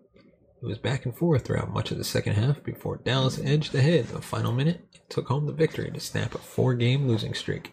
It 0.63 0.67
was 0.67 0.79
back 0.79 1.07
and 1.07 1.17
forth 1.17 1.47
throughout 1.47 1.73
much 1.73 1.91
of 1.91 1.99
the 1.99 2.05
second 2.05 2.35
half 2.35 2.63
before 2.63 2.99
Dallas 2.99 3.41
edged 3.43 3.75
ahead 3.75 4.07
in 4.09 4.15
the 4.15 4.23
final 4.23 4.53
minute 4.53 4.87
and 4.93 5.03
took 5.09 5.29
home 5.29 5.47
the 5.47 5.53
victory 5.53 5.91
to 5.91 6.01
snap 6.01 6.35
a 6.35 6.39
four 6.39 6.75
game 6.75 7.09
losing 7.09 7.35
streak. 7.35 7.73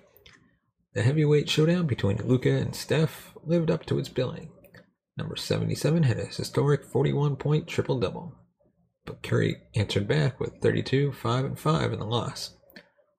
The 0.93 1.03
heavyweight 1.03 1.49
showdown 1.49 1.85
between 1.85 2.25
Luka 2.25 2.49
and 2.49 2.73
Steph 2.73 3.33
lived 3.43 3.69
up 3.69 3.85
to 3.87 3.99
its 3.99 4.09
billing. 4.09 4.51
Number 5.17 5.35
77 5.35 6.03
had 6.03 6.17
a 6.17 6.25
historic 6.25 6.85
41 6.85 7.35
point 7.35 7.67
triple 7.67 7.99
double, 7.99 8.33
but 9.05 9.21
Curry 9.21 9.57
answered 9.75 10.07
back 10.07 10.39
with 10.39 10.61
32, 10.61 11.11
5, 11.11 11.45
and 11.45 11.59
5 11.59 11.93
in 11.93 11.99
the 11.99 12.05
loss. 12.05 12.55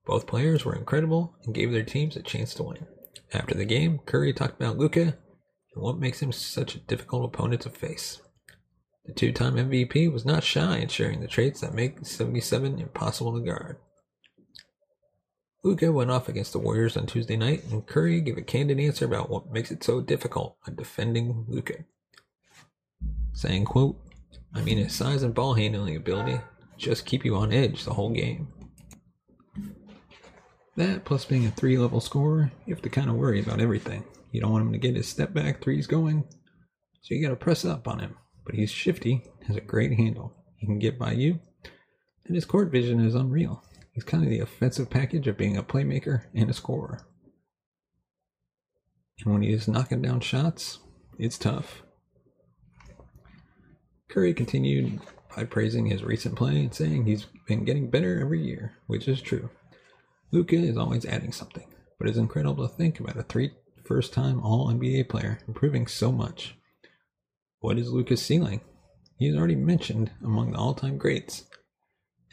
Both 0.07 0.27
players 0.27 0.65
were 0.65 0.75
incredible 0.75 1.35
and 1.45 1.55
gave 1.55 1.71
their 1.71 1.83
teams 1.83 2.17
a 2.17 2.23
chance 2.23 2.55
to 2.55 2.63
win. 2.63 2.87
After 3.33 3.55
the 3.55 3.65
game, 3.65 3.99
Curry 4.07 4.33
talked 4.33 4.61
about 4.61 4.79
Luka 4.79 5.01
and 5.01 5.83
what 5.83 5.99
makes 5.99 6.21
him 6.21 6.33
such 6.33 6.75
a 6.75 6.81
difficult 6.81 7.25
opponent 7.25 7.63
to 7.63 7.71
face. 7.71 8.21
The 9.05 9.13
two 9.13 9.33
time 9.33 9.57
MVP 9.57 10.13
was 10.13 10.25
not 10.25 10.45
shy 10.45 10.79
in 10.79 10.89
sharing 10.89 11.21
the 11.21 11.29
traits 11.29 11.61
that 11.61 11.75
make 11.75 12.05
77 12.05 12.79
impossible 12.79 13.39
to 13.39 13.45
guard. 13.45 13.79
Luka 15.65 15.91
went 15.91 16.11
off 16.11 16.29
against 16.29 16.53
the 16.53 16.59
Warriors 16.59 16.97
on 16.97 17.07
Tuesday 17.07 17.37
night, 17.37 17.65
and 17.71 17.87
Curry 17.87 18.21
gave 18.21 18.39
a 18.39 18.43
candid 18.43 18.79
answer 18.79 19.05
about 19.05 19.29
what 19.29 19.51
makes 19.51 19.71
it 19.71 19.83
so 19.83 20.01
difficult 20.01 20.57
on 20.67 20.77
defending 20.77 21.45
Luka. 21.49 21.85
Saying, 23.33 23.65
quote, 23.65 24.01
I 24.55 24.63
mean 24.63 24.79
his 24.79 24.95
size 24.95 25.23
and 25.23 25.35
ball 25.35 25.55
handling 25.55 25.97
ability 25.97 26.41
just 26.79 27.07
keep 27.07 27.25
you 27.25 27.37
on 27.37 27.53
edge 27.53 27.85
the 27.85 27.93
whole 27.93 28.11
game. 28.11 28.49
That, 30.79 31.05
plus 31.05 31.25
being 31.25 31.45
a 31.45 31.51
three 31.51 31.77
level 31.77 32.01
scorer, 32.01 32.53
you 32.65 32.73
have 32.73 32.83
to 32.83 32.89
kind 32.89 33.11
of 33.11 33.17
worry 33.17 33.41
about 33.41 33.61
everything. 33.61 34.05
You 34.31 34.41
don't 34.41 34.53
want 34.53 34.65
him 34.65 34.73
to 34.73 34.79
get 34.79 34.95
his 34.95 35.09
step 35.09 35.35
back 35.35 35.61
threes 35.61 35.89
going, 35.89 36.23
so 37.03 37.15
you 37.15 37.21
got 37.21 37.31
to 37.31 37.37
press 37.37 37.65
up 37.65 37.89
on 37.89 37.99
him. 37.99 38.17
But 38.47 38.55
he's 38.55 38.71
shifty, 38.71 39.25
has 39.49 39.57
a 39.57 39.61
great 39.61 39.95
handle. 39.95 40.37
He 40.57 40.67
can 40.67 40.79
get 40.79 40.97
by 40.97 41.15
you, 41.15 41.41
and 42.27 42.37
his 42.37 42.45
court 42.45 42.71
vision 42.71 43.05
is 43.05 43.17
unreal. 43.17 43.65
He's 43.93 44.05
kind 44.05 44.23
of 44.23 44.31
the 44.31 44.39
offensive 44.39 44.89
package 44.89 45.27
of 45.27 45.37
being 45.37 45.57
a 45.57 45.65
playmaker 45.65 46.27
and 46.33 46.49
a 46.49 46.55
scorer. 46.55 47.01
And 49.25 49.33
when 49.33 49.43
he 49.43 49.53
is 49.53 49.67
knocking 49.67 50.01
down 50.01 50.21
shots, 50.21 50.79
it's 51.19 51.39
tough. 51.39 51.83
Curry 54.09 54.33
continued 54.33 55.01
by 55.35 55.43
praising 55.43 55.87
his 55.87 56.05
recent 56.05 56.37
play 56.37 56.61
and 56.61 56.73
saying 56.73 57.05
he's 57.07 57.27
been 57.49 57.65
getting 57.65 57.91
better 57.91 58.21
every 58.21 58.41
year, 58.45 58.75
which 58.87 59.09
is 59.09 59.21
true. 59.21 59.51
Luka 60.31 60.57
is 60.57 60.77
always 60.77 61.07
adding 61.07 61.33
something, 61.33 61.67
but 61.99 62.07
it's 62.07 62.19
incredible 62.19 62.69
to 62.69 62.75
think 62.75 63.01
about 63.01 63.17
a 63.17 63.23
three 63.23 63.53
first 63.85 64.13
time 64.13 64.43
All 64.43 64.69
NBA 64.69 65.09
player 65.09 65.39
improving 65.49 65.87
so 65.87 66.13
much. 66.13 66.55
What 67.61 67.79
is 67.79 67.91
Luka's 67.91 68.21
ceiling? 68.21 68.61
He 69.17 69.29
is 69.29 69.37
already 69.37 69.57
mentioned 69.57 70.11
among 70.23 70.53
the 70.53 70.59
all 70.59 70.75
time 70.75 70.99
greats, 70.99 71.45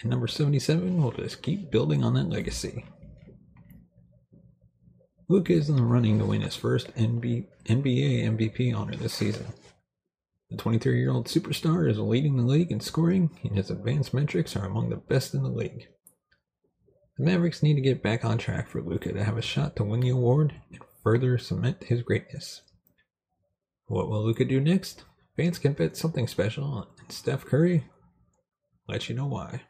and 0.01 0.09
number 0.09 0.27
77 0.27 1.01
will 1.01 1.13
just 1.13 1.41
keep 1.41 1.71
building 1.71 2.03
on 2.03 2.15
that 2.15 2.27
legacy. 2.27 2.83
Luka 5.29 5.53
is 5.53 5.69
in 5.69 5.77
the 5.77 5.81
running 5.81 6.19
to 6.19 6.25
win 6.25 6.41
his 6.41 6.57
first 6.57 6.93
NBA 6.95 7.47
MVP 7.65 8.75
honor 8.75 8.95
this 8.97 9.13
season. 9.13 9.47
The 10.51 10.57
23 10.57 10.99
year 10.99 11.11
old 11.11 11.27
superstar 11.27 11.89
is 11.89 11.97
leading 11.97 12.35
the 12.35 12.43
league 12.43 12.71
in 12.71 12.81
scoring, 12.81 13.31
and 13.41 13.55
his 13.55 13.71
advanced 13.71 14.13
metrics 14.13 14.57
are 14.57 14.65
among 14.65 14.89
the 14.89 14.97
best 14.97 15.33
in 15.33 15.43
the 15.43 15.49
league. 15.49 15.87
The 17.17 17.23
Mavericks 17.23 17.63
need 17.63 17.75
to 17.75 17.81
get 17.81 18.03
back 18.03 18.25
on 18.25 18.37
track 18.37 18.67
for 18.67 18.81
Luka 18.81 19.13
to 19.13 19.23
have 19.23 19.37
a 19.37 19.41
shot 19.41 19.75
to 19.77 19.83
win 19.83 20.01
the 20.01 20.09
award 20.09 20.53
and 20.69 20.81
further 21.01 21.37
cement 21.37 21.85
his 21.85 22.01
greatness. 22.01 22.61
What 23.87 24.09
will 24.09 24.23
Luka 24.23 24.43
do 24.43 24.59
next? 24.59 25.05
Fans 25.37 25.57
can 25.57 25.73
bet 25.73 25.95
something 25.95 26.27
special, 26.27 26.89
and 26.99 27.11
Steph 27.11 27.45
Curry 27.45 27.85
let 28.87 29.07
you 29.07 29.15
know 29.15 29.27
why. 29.27 29.61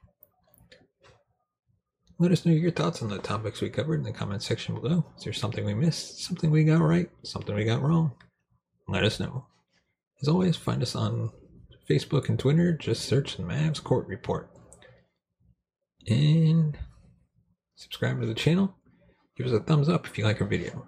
Let 2.18 2.32
us 2.32 2.46
know 2.46 2.54
your 2.54 2.72
thoughts 2.72 3.02
on 3.02 3.10
the 3.10 3.18
topics 3.20 3.62
we 3.62 3.70
covered 3.70 4.00
in 4.00 4.04
the 4.04 4.12
comment 4.12 4.42
section 4.42 4.74
below. 4.74 5.06
Is 5.18 5.26
there 5.26 5.34
something 5.34 5.66
we 5.66 5.74
missed? 5.74 6.24
Something 6.24 6.50
we 6.50 6.64
got 6.64 6.82
right? 6.82 7.10
Something 7.24 7.56
we 7.56 7.66
got 7.66 7.82
wrong? 7.82 8.14
Let 8.88 9.04
us 9.04 9.20
know. 9.20 9.46
As 10.22 10.30
always, 10.30 10.56
find 10.56 10.82
us 10.82 10.96
on 10.96 11.32
Facebook 11.90 12.30
and 12.30 12.40
Twitter. 12.40 12.72
Just 12.72 13.06
search 13.06 13.36
the 13.36 13.44
Mavs 13.44 13.84
Court 13.84 14.08
Report. 14.08 14.50
And 16.08 16.78
subscribe 17.76 18.20
to 18.22 18.26
the 18.26 18.34
channel. 18.34 18.76
Give 19.38 19.48
us 19.48 19.54
a 19.54 19.60
thumbs 19.60 19.90
up 19.90 20.08
if 20.08 20.18
you 20.18 20.24
like 20.24 20.42
our 20.42 20.48
video. 20.48 20.88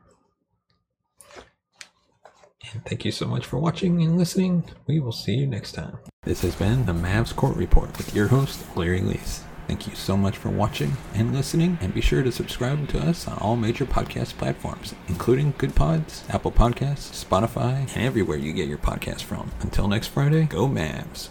And 2.73 2.85
thank 2.85 3.05
you 3.05 3.11
so 3.11 3.25
much 3.25 3.45
for 3.45 3.57
watching 3.57 4.01
and 4.03 4.17
listening. 4.17 4.63
We 4.87 4.99
will 4.99 5.11
see 5.11 5.35
you 5.35 5.47
next 5.47 5.73
time. 5.73 5.99
This 6.23 6.41
has 6.41 6.55
been 6.55 6.85
the 6.85 6.93
Mavs 6.93 7.35
Court 7.35 7.55
Report 7.55 7.97
with 7.97 8.13
your 8.13 8.27
host, 8.27 8.65
Larry 8.75 8.99
Leese. 8.99 9.41
Thank 9.67 9.87
you 9.87 9.95
so 9.95 10.15
much 10.15 10.37
for 10.37 10.49
watching 10.49 10.95
and 11.13 11.33
listening, 11.33 11.77
and 11.81 11.93
be 11.93 11.99
sure 11.99 12.23
to 12.23 12.31
subscribe 12.31 12.87
to 12.89 12.99
us 12.99 13.27
on 13.27 13.37
all 13.39 13.57
major 13.57 13.85
podcast 13.85 14.37
platforms, 14.37 14.95
including 15.09 15.53
Good 15.57 15.75
Pods, 15.75 16.23
Apple 16.29 16.53
Podcasts, 16.53 17.25
Spotify, 17.25 17.93
and 17.95 18.05
everywhere 18.05 18.37
you 18.37 18.53
get 18.53 18.69
your 18.69 18.77
podcast 18.77 19.23
from. 19.23 19.51
Until 19.59 19.89
next 19.89 20.07
Friday, 20.07 20.45
go 20.45 20.69
Mavs. 20.69 21.25